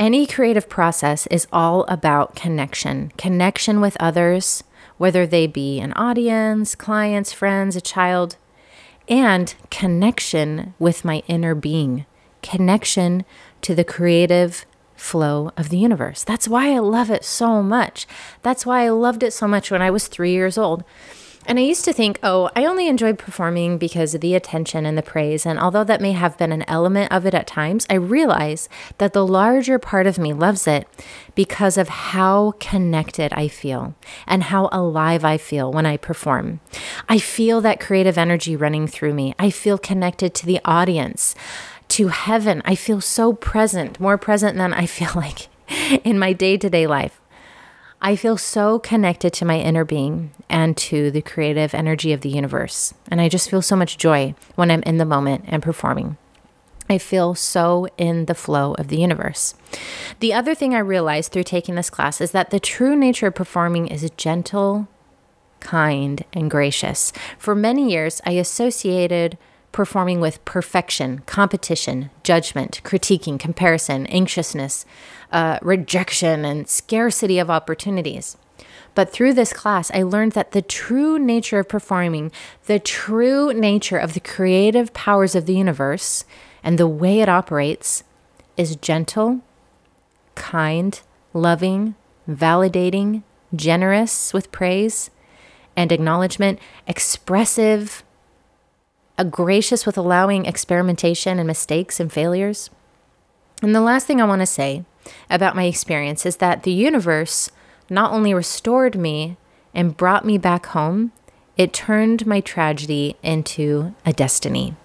any 0.04 0.28
creative 0.28 0.68
process 0.68 1.28
is 1.28 1.48
all 1.54 1.86
about 1.86 2.36
connection 2.36 3.10
connection 3.18 3.80
with 3.80 3.96
others, 4.02 4.62
whether 4.98 5.26
they 5.26 5.48
be 5.48 5.80
an 5.80 5.94
audience, 5.94 6.76
clients, 6.76 7.32
friends, 7.32 7.78
a 7.78 7.82
child, 7.82 8.36
and 9.08 9.56
connection 9.72 10.74
with 10.78 11.06
my 11.06 11.24
inner 11.30 11.56
being, 11.56 12.06
connection 12.42 13.24
to 13.62 13.74
the 13.74 13.86
creative 13.86 14.66
flow 14.98 15.54
of 15.56 15.70
the 15.70 15.78
universe. 15.78 16.26
That's 16.26 16.50
why 16.50 16.74
I 16.76 16.80
love 16.80 17.10
it 17.10 17.24
so 17.24 17.63
much. 17.63 18.06
That's 18.42 18.66
why 18.66 18.84
I 18.84 18.89
loved 18.89 19.24
it 19.24 19.32
so 19.32 19.48
much 19.48 19.72
when 19.72 19.82
I 19.82 19.89
was 19.89 20.08
three 20.10 20.34
years 20.34 20.58
old. 20.58 20.84
And 21.46 21.60
I 21.60 21.64
used 21.64 21.86
to 21.86 21.94
think, 21.94 22.20
oh, 22.24 22.50
I 22.56 22.66
only 22.66 22.88
enjoyed 22.88 23.20
performing 23.20 23.78
because 23.78 24.16
of 24.16 24.22
the 24.22 24.36
attention 24.36 24.86
and 24.86 24.98
the 24.98 25.02
praise. 25.02 25.46
And 25.46 25.60
although 25.60 25.84
that 25.84 26.02
may 26.02 26.14
have 26.14 26.38
been 26.38 26.52
an 26.52 26.64
element 26.68 27.12
of 27.12 27.26
it 27.26 27.34
at 27.34 27.48
times, 27.48 27.86
I 27.90 27.96
realize 27.96 28.70
that 28.98 29.14
the 29.14 29.26
larger 29.26 29.78
part 29.78 30.08
of 30.08 30.18
me 30.18 30.34
loves 30.34 30.68
it 30.68 30.88
because 31.36 31.78
of 31.78 31.90
how 31.90 32.54
connected 32.60 33.34
I 33.34 33.48
feel 33.48 33.96
and 34.26 34.44
how 34.44 34.70
alive 34.72 35.26
I 35.26 35.38
feel 35.38 35.72
when 35.72 35.86
I 35.86 35.98
perform. 35.98 36.62
I 37.10 37.20
feel 37.20 37.62
that 37.62 37.80
creative 37.80 38.18
energy 38.18 38.56
running 38.56 38.88
through 38.88 39.14
me, 39.14 39.36
I 39.38 39.50
feel 39.50 39.78
connected 39.78 40.34
to 40.36 40.46
the 40.46 40.62
audience 40.64 41.36
to 41.90 42.08
heaven. 42.08 42.62
I 42.66 42.76
feel 42.76 43.02
so 43.02 43.34
present, 43.34 44.00
more 44.00 44.18
present 44.18 44.58
than 44.58 44.74
I 44.74 44.86
feel 44.86 45.12
like 45.16 45.48
in 46.04 46.18
my 46.18 46.34
day 46.34 46.58
to 46.58 46.70
day 46.70 46.88
life. 46.88 47.20
I 48.06 48.18
feel 48.18 48.36
so 48.36 48.80
connected 48.80 49.32
to 49.34 49.46
my 49.46 49.60
inner 49.60 49.86
being 49.86 50.32
and 50.50 50.76
to 50.76 51.10
the 51.10 51.22
creative 51.22 51.74
energy 51.74 52.12
of 52.12 52.20
the 52.20 52.30
universe. 52.30 52.94
And 53.10 53.22
I 53.22 53.30
just 53.30 53.50
feel 53.50 53.62
so 53.62 53.78
much 53.78 53.98
joy 53.98 54.36
when 54.56 54.70
I'm 54.70 54.84
in 54.84 54.98
the 54.98 55.06
moment 55.06 55.46
and 55.48 55.63
performing. 55.63 56.18
I 56.89 56.98
feel 56.98 57.34
so 57.34 57.88
in 57.98 58.26
the 58.26 58.36
flow 58.36 58.74
of 58.74 58.89
the 58.89 58.98
universe. 58.98 59.56
The 60.20 60.34
other 60.34 60.54
thing 60.54 60.76
I 60.76 60.80
realized 60.80 61.32
through 61.32 61.46
taking 61.46 61.76
this 61.76 61.89
class 61.89 62.20
is 62.20 62.32
that 62.32 62.50
the 62.50 62.60
true 62.60 62.94
nature 62.94 63.28
of 63.28 63.36
performing 63.36 63.88
is 63.88 64.08
gentle, 64.18 64.89
kind, 65.62 66.26
and 66.34 66.52
gracious. 66.52 67.13
For 67.38 67.56
many 67.56 67.89
years, 67.89 68.22
I 68.26 68.32
associated 68.32 69.38
performing 69.74 70.22
with 70.22 70.44
perfection, 70.46 71.20
competition, 71.26 72.10
judgment, 72.24 72.80
critiquing, 72.86 73.38
comparison, 73.38 74.08
anxiousness, 74.08 74.86
uh, 75.34 75.60
rejection, 75.62 76.46
and 76.46 76.70
scarcity 76.70 77.40
of 77.40 77.50
opportunities. 77.50 78.38
But 78.96 79.12
through 79.12 79.34
this 79.34 79.52
class, 79.52 79.92
I 79.92 80.04
learned 80.04 80.34
that 80.34 80.52
the 80.52 80.62
true 80.62 81.20
nature 81.20 81.60
of 81.60 81.68
performing, 81.68 82.32
the 82.68 82.80
true 82.80 83.52
nature 83.52 83.98
of 83.98 84.14
the 84.14 84.22
creative 84.22 84.94
powers 84.94 85.36
of 85.36 85.46
the 85.46 85.56
universe, 85.56 86.24
and 86.64 86.78
the 86.78 86.88
way 86.88 87.20
it 87.20 87.28
operates 87.28 88.04
is 88.56 88.76
gentle, 88.78 89.42
kind, 90.36 91.02
loving, 91.34 91.96
validating, 92.30 93.24
generous 93.56 94.34
with 94.34 94.52
praise 94.52 95.10
and 95.76 95.92
acknowledgement, 95.92 96.60
expressive, 96.88 98.04
gracious 99.24 99.86
with 99.86 99.98
allowing 99.98 100.46
experimentation 100.46 101.40
and 101.40 101.48
mistakes 101.48 102.00
and 102.00 102.12
failures. 102.12 102.70
And 103.62 103.74
the 103.74 103.82
last 103.82 104.08
thing 104.08 104.22
I 104.22 104.26
want 104.26 104.42
to 104.42 104.46
say 104.46 104.84
about 105.30 105.56
my 105.56 105.66
experience 105.66 106.26
is 106.26 106.38
that 106.38 106.64
the 106.64 106.72
universe 106.72 107.50
not 107.90 108.12
only 108.12 108.34
restored 108.34 108.96
me 108.96 109.38
and 109.74 109.98
brought 109.98 110.26
me 110.26 110.38
back 110.38 110.68
home, 110.68 111.12
it 111.58 111.74
turned 111.74 112.26
my 112.26 112.42
tragedy 112.42 113.16
into 113.22 113.94
a 114.06 114.14
destiny. 114.14 114.76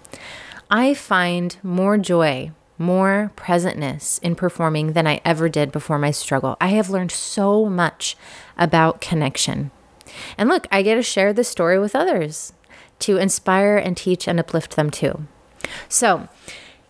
I 0.69 0.93
find 0.93 1.57
more 1.63 1.97
joy, 1.97 2.51
more 2.77 3.31
presentness 3.35 4.21
in 4.21 4.35
performing 4.35 4.93
than 4.93 5.07
I 5.07 5.21
ever 5.25 5.49
did 5.49 5.71
before 5.71 5.97
my 5.97 6.11
struggle. 6.11 6.57
I 6.61 6.67
have 6.69 6.89
learned 6.89 7.11
so 7.11 7.65
much 7.65 8.15
about 8.57 9.01
connection. 9.01 9.71
And 10.37 10.47
look, 10.47 10.67
I 10.71 10.81
get 10.81 10.95
to 10.95 11.03
share 11.03 11.33
this 11.33 11.49
story 11.49 11.79
with 11.79 11.95
others 11.95 12.53
to 12.99 13.17
inspire 13.17 13.77
and 13.77 13.95
teach 13.95 14.27
and 14.27 14.39
uplift 14.39 14.75
them 14.75 14.89
too. 14.89 15.27
So, 15.87 16.27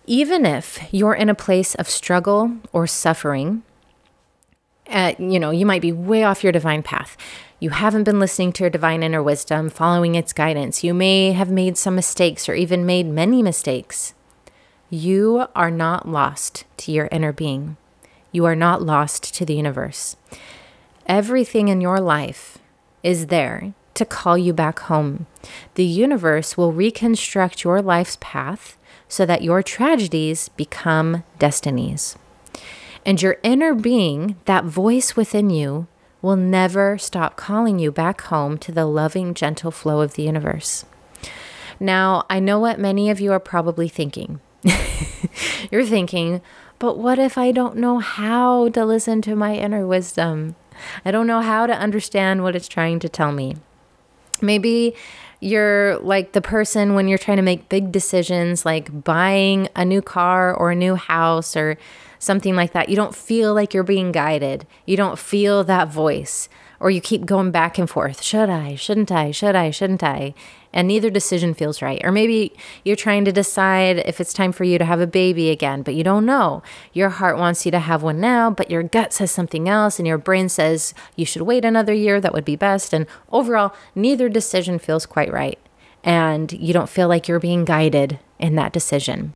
even 0.05 0.45
if 0.45 0.79
you're 0.91 1.13
in 1.13 1.29
a 1.29 1.35
place 1.35 1.75
of 1.75 1.87
struggle 1.87 2.57
or 2.73 2.87
suffering, 2.87 3.63
uh, 4.89 5.13
you 5.19 5.39
know, 5.39 5.51
you 5.51 5.65
might 5.65 5.81
be 5.81 5.91
way 5.91 6.23
off 6.23 6.43
your 6.43 6.51
divine 6.51 6.81
path. 6.81 7.15
You 7.59 7.69
haven't 7.69 8.05
been 8.05 8.19
listening 8.19 8.53
to 8.53 8.63
your 8.63 8.69
divine 8.69 9.03
inner 9.03 9.21
wisdom, 9.21 9.69
following 9.69 10.15
its 10.15 10.33
guidance. 10.33 10.83
You 10.83 10.93
may 10.93 11.33
have 11.33 11.51
made 11.51 11.77
some 11.77 11.95
mistakes 11.95 12.49
or 12.49 12.55
even 12.55 12.85
made 12.85 13.05
many 13.05 13.43
mistakes. 13.43 14.13
You 14.89 15.45
are 15.55 15.69
not 15.69 16.07
lost 16.07 16.65
to 16.77 16.91
your 16.91 17.07
inner 17.11 17.31
being. 17.31 17.77
You 18.31 18.45
are 18.45 18.55
not 18.55 18.81
lost 18.81 19.35
to 19.35 19.45
the 19.45 19.55
universe. 19.55 20.15
Everything 21.05 21.67
in 21.67 21.81
your 21.81 21.99
life 21.99 22.57
is 23.03 23.27
there 23.27 23.73
to 23.99 24.05
call 24.05 24.37
you 24.37 24.51
back 24.51 24.79
home. 24.79 25.27
The 25.75 25.85
universe 25.85 26.57
will 26.57 26.73
reconstruct 26.73 27.63
your 27.63 27.81
life's 27.81 28.17
path 28.19 28.77
so 29.07 29.25
that 29.25 29.43
your 29.43 29.61
tragedies 29.61 30.49
become 30.49 31.23
destinies. 31.37 32.17
And 33.05 33.21
your 33.21 33.37
inner 33.43 33.73
being, 33.73 34.35
that 34.45 34.65
voice 34.65 35.15
within 35.15 35.49
you, 35.49 35.87
will 36.21 36.35
never 36.35 36.97
stop 36.97 37.37
calling 37.37 37.79
you 37.79 37.91
back 37.91 38.21
home 38.21 38.57
to 38.57 38.71
the 38.71 38.85
loving, 38.85 39.33
gentle 39.33 39.71
flow 39.71 40.01
of 40.01 40.15
the 40.15 40.23
universe. 40.23 40.85
Now, 41.79 42.25
I 42.29 42.39
know 42.39 42.59
what 42.59 42.79
many 42.79 43.09
of 43.09 43.21
you 43.21 43.31
are 43.31 43.39
probably 43.39 43.87
thinking. 43.87 44.41
You're 45.71 45.85
thinking, 45.85 46.41
but 46.77 46.97
what 46.97 47.19
if 47.19 47.37
I 47.37 47.51
don't 47.51 47.77
know 47.77 47.99
how 47.99 48.69
to 48.69 48.85
listen 48.85 49.21
to 49.23 49.35
my 49.35 49.55
inner 49.55 49.87
wisdom? 49.87 50.55
I 51.05 51.11
don't 51.11 51.27
know 51.27 51.41
how 51.41 51.67
to 51.67 51.73
understand 51.73 52.43
what 52.43 52.55
it's 52.55 52.67
trying 52.67 52.99
to 52.99 53.09
tell 53.09 53.31
me. 53.31 53.55
Maybe 54.41 54.95
you're 55.39 55.97
like 55.99 56.33
the 56.33 56.41
person 56.41 56.95
when 56.95 57.07
you're 57.07 57.17
trying 57.17 57.37
to 57.37 57.43
make 57.43 57.69
big 57.69 57.91
decisions 57.91 58.65
like 58.65 59.03
buying 59.03 59.69
a 59.75 59.85
new 59.85 60.01
car 60.01 60.53
or 60.53 60.71
a 60.71 60.75
new 60.75 60.95
house 60.95 61.55
or 61.55 61.77
something 62.19 62.55
like 62.55 62.73
that. 62.73 62.89
You 62.89 62.95
don't 62.95 63.15
feel 63.15 63.53
like 63.53 63.73
you're 63.73 63.83
being 63.83 64.11
guided. 64.11 64.67
You 64.85 64.97
don't 64.97 65.17
feel 65.17 65.63
that 65.63 65.87
voice 65.87 66.49
or 66.79 66.89
you 66.89 67.01
keep 67.01 67.25
going 67.25 67.51
back 67.51 67.77
and 67.77 67.89
forth. 67.89 68.21
Should 68.23 68.49
I? 68.49 68.75
Shouldn't 68.75 69.11
I? 69.11 69.31
Should 69.31 69.55
I? 69.55 69.69
Shouldn't 69.69 70.03
I? 70.03 70.33
And 70.71 70.87
neither 70.87 71.09
decision 71.09 71.53
feels 71.53 71.81
right. 71.81 71.99
Or 72.03 72.11
maybe 72.11 72.53
you're 72.85 72.95
trying 72.95 73.25
to 73.25 73.31
decide 73.31 73.97
if 73.99 74.21
it's 74.21 74.33
time 74.33 74.51
for 74.51 74.63
you 74.63 74.77
to 74.77 74.85
have 74.85 75.01
a 75.01 75.07
baby 75.07 75.49
again, 75.49 75.81
but 75.81 75.95
you 75.95 76.03
don't 76.03 76.25
know. 76.25 76.61
Your 76.93 77.09
heart 77.09 77.37
wants 77.37 77.65
you 77.65 77.71
to 77.71 77.79
have 77.79 78.03
one 78.03 78.19
now, 78.19 78.49
but 78.51 78.69
your 78.69 78.83
gut 78.83 79.11
says 79.11 79.31
something 79.31 79.67
else, 79.67 79.99
and 79.99 80.07
your 80.07 80.17
brain 80.17 80.47
says 80.47 80.93
you 81.15 81.25
should 81.25 81.41
wait 81.41 81.65
another 81.65 81.93
year. 81.93 82.21
That 82.21 82.33
would 82.33 82.45
be 82.45 82.55
best. 82.55 82.93
And 82.93 83.07
overall, 83.31 83.73
neither 83.95 84.29
decision 84.29 84.79
feels 84.79 85.05
quite 85.05 85.31
right. 85.31 85.59
And 86.03 86.51
you 86.53 86.71
don't 86.71 86.89
feel 86.89 87.07
like 87.07 87.27
you're 87.27 87.39
being 87.39 87.65
guided 87.65 88.19
in 88.37 88.55
that 88.55 88.71
decision. 88.71 89.33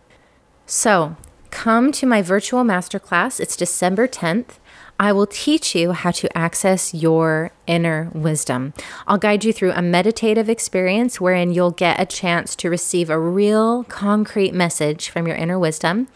So, 0.65 1.17
come 1.49 1.91
to 1.93 2.05
my 2.05 2.21
virtual 2.21 2.63
masterclass. 2.63 3.39
It's 3.39 3.57
December 3.57 4.07
10th. 4.07 4.59
I 4.99 5.11
will 5.11 5.27
teach 5.27 5.75
you 5.75 5.91
how 5.91 6.11
to 6.11 6.37
access 6.37 6.93
your 6.93 7.51
inner 7.67 8.09
wisdom. 8.13 8.73
I'll 9.07 9.17
guide 9.17 9.43
you 9.43 9.51
through 9.51 9.71
a 9.71 9.81
meditative 9.81 10.49
experience 10.49 11.19
wherein 11.19 11.51
you'll 11.51 11.71
get 11.71 11.99
a 11.99 12.05
chance 12.05 12.55
to 12.57 12.69
receive 12.69 13.09
a 13.09 13.19
real 13.19 13.83
concrete 13.85 14.53
message 14.53 15.09
from 15.09 15.27
your 15.27 15.35
inner 15.35 15.59
wisdom. 15.59 16.07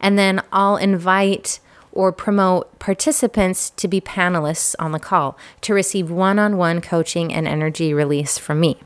And 0.00 0.18
then 0.18 0.42
I'll 0.50 0.76
invite 0.76 1.60
or 1.92 2.10
promote 2.10 2.78
participants 2.78 3.70
to 3.70 3.86
be 3.86 4.00
panelists 4.00 4.74
on 4.78 4.92
the 4.92 4.98
call 4.98 5.36
to 5.60 5.74
receive 5.74 6.10
one 6.10 6.38
on 6.38 6.56
one 6.56 6.80
coaching 6.80 7.32
and 7.32 7.46
energy 7.46 7.92
release 7.92 8.38
from 8.38 8.60
me. 8.60 8.78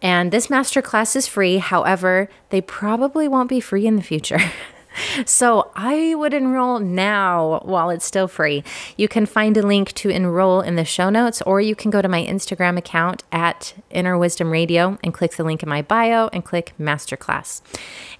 And 0.00 0.30
this 0.30 0.46
masterclass 0.46 1.16
is 1.16 1.26
free. 1.26 1.58
However, 1.58 2.28
they 2.50 2.60
probably 2.60 3.26
won't 3.26 3.48
be 3.48 3.60
free 3.60 3.86
in 3.86 3.96
the 3.96 4.02
future. 4.02 4.38
So 5.24 5.70
I 5.74 6.14
would 6.14 6.34
enroll 6.34 6.78
now 6.78 7.60
while 7.64 7.90
it's 7.90 8.04
still 8.04 8.28
free. 8.28 8.64
You 8.96 9.08
can 9.08 9.26
find 9.26 9.56
a 9.56 9.66
link 9.66 9.92
to 9.94 10.08
enroll 10.08 10.60
in 10.60 10.76
the 10.76 10.84
show 10.84 11.10
notes, 11.10 11.42
or 11.42 11.60
you 11.60 11.74
can 11.74 11.90
go 11.90 12.02
to 12.02 12.08
my 12.08 12.24
Instagram 12.24 12.76
account 12.76 13.24
at 13.32 13.74
Inner 13.90 14.16
Wisdom 14.18 14.50
Radio 14.50 14.98
and 15.02 15.14
click 15.14 15.36
the 15.36 15.44
link 15.44 15.62
in 15.62 15.68
my 15.68 15.82
bio 15.82 16.28
and 16.32 16.44
click 16.44 16.72
Masterclass. 16.78 17.60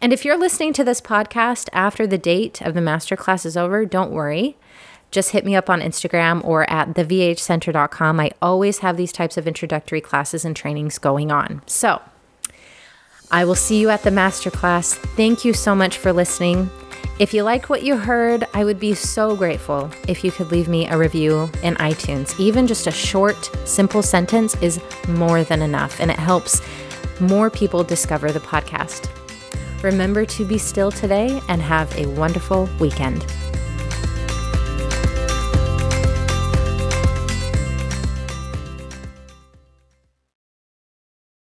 And 0.00 0.12
if 0.12 0.24
you're 0.24 0.38
listening 0.38 0.72
to 0.74 0.84
this 0.84 1.00
podcast 1.00 1.68
after 1.72 2.06
the 2.06 2.18
date 2.18 2.60
of 2.62 2.74
the 2.74 2.80
Masterclass 2.80 3.44
is 3.46 3.56
over, 3.56 3.84
don't 3.84 4.12
worry 4.12 4.56
just 5.10 5.30
hit 5.30 5.44
me 5.44 5.56
up 5.56 5.70
on 5.70 5.80
Instagram 5.80 6.44
or 6.44 6.68
at 6.70 6.88
thevhcenter.com. 6.88 8.20
I 8.20 8.30
always 8.42 8.78
have 8.78 8.96
these 8.96 9.12
types 9.12 9.36
of 9.36 9.46
introductory 9.46 10.00
classes 10.00 10.44
and 10.44 10.54
trainings 10.54 10.98
going 10.98 11.32
on. 11.32 11.62
So, 11.66 12.02
I 13.30 13.44
will 13.44 13.54
see 13.54 13.78
you 13.78 13.90
at 13.90 14.02
the 14.02 14.10
masterclass. 14.10 14.94
Thank 14.94 15.44
you 15.44 15.52
so 15.52 15.74
much 15.74 15.98
for 15.98 16.12
listening. 16.12 16.70
If 17.18 17.34
you 17.34 17.42
like 17.42 17.68
what 17.68 17.82
you 17.82 17.96
heard, 17.96 18.46
I 18.54 18.64
would 18.64 18.80
be 18.80 18.94
so 18.94 19.36
grateful 19.36 19.90
if 20.06 20.24
you 20.24 20.30
could 20.30 20.50
leave 20.50 20.68
me 20.68 20.86
a 20.86 20.96
review 20.96 21.50
in 21.62 21.74
iTunes. 21.74 22.38
Even 22.40 22.66
just 22.66 22.86
a 22.86 22.90
short, 22.90 23.50
simple 23.66 24.02
sentence 24.02 24.54
is 24.62 24.80
more 25.08 25.44
than 25.44 25.60
enough, 25.60 26.00
and 26.00 26.10
it 26.10 26.18
helps 26.18 26.62
more 27.20 27.50
people 27.50 27.82
discover 27.84 28.32
the 28.32 28.40
podcast. 28.40 29.10
Remember 29.82 30.24
to 30.24 30.44
be 30.44 30.56
still 30.56 30.90
today 30.90 31.40
and 31.48 31.60
have 31.60 31.94
a 31.98 32.06
wonderful 32.06 32.68
weekend. 32.80 33.26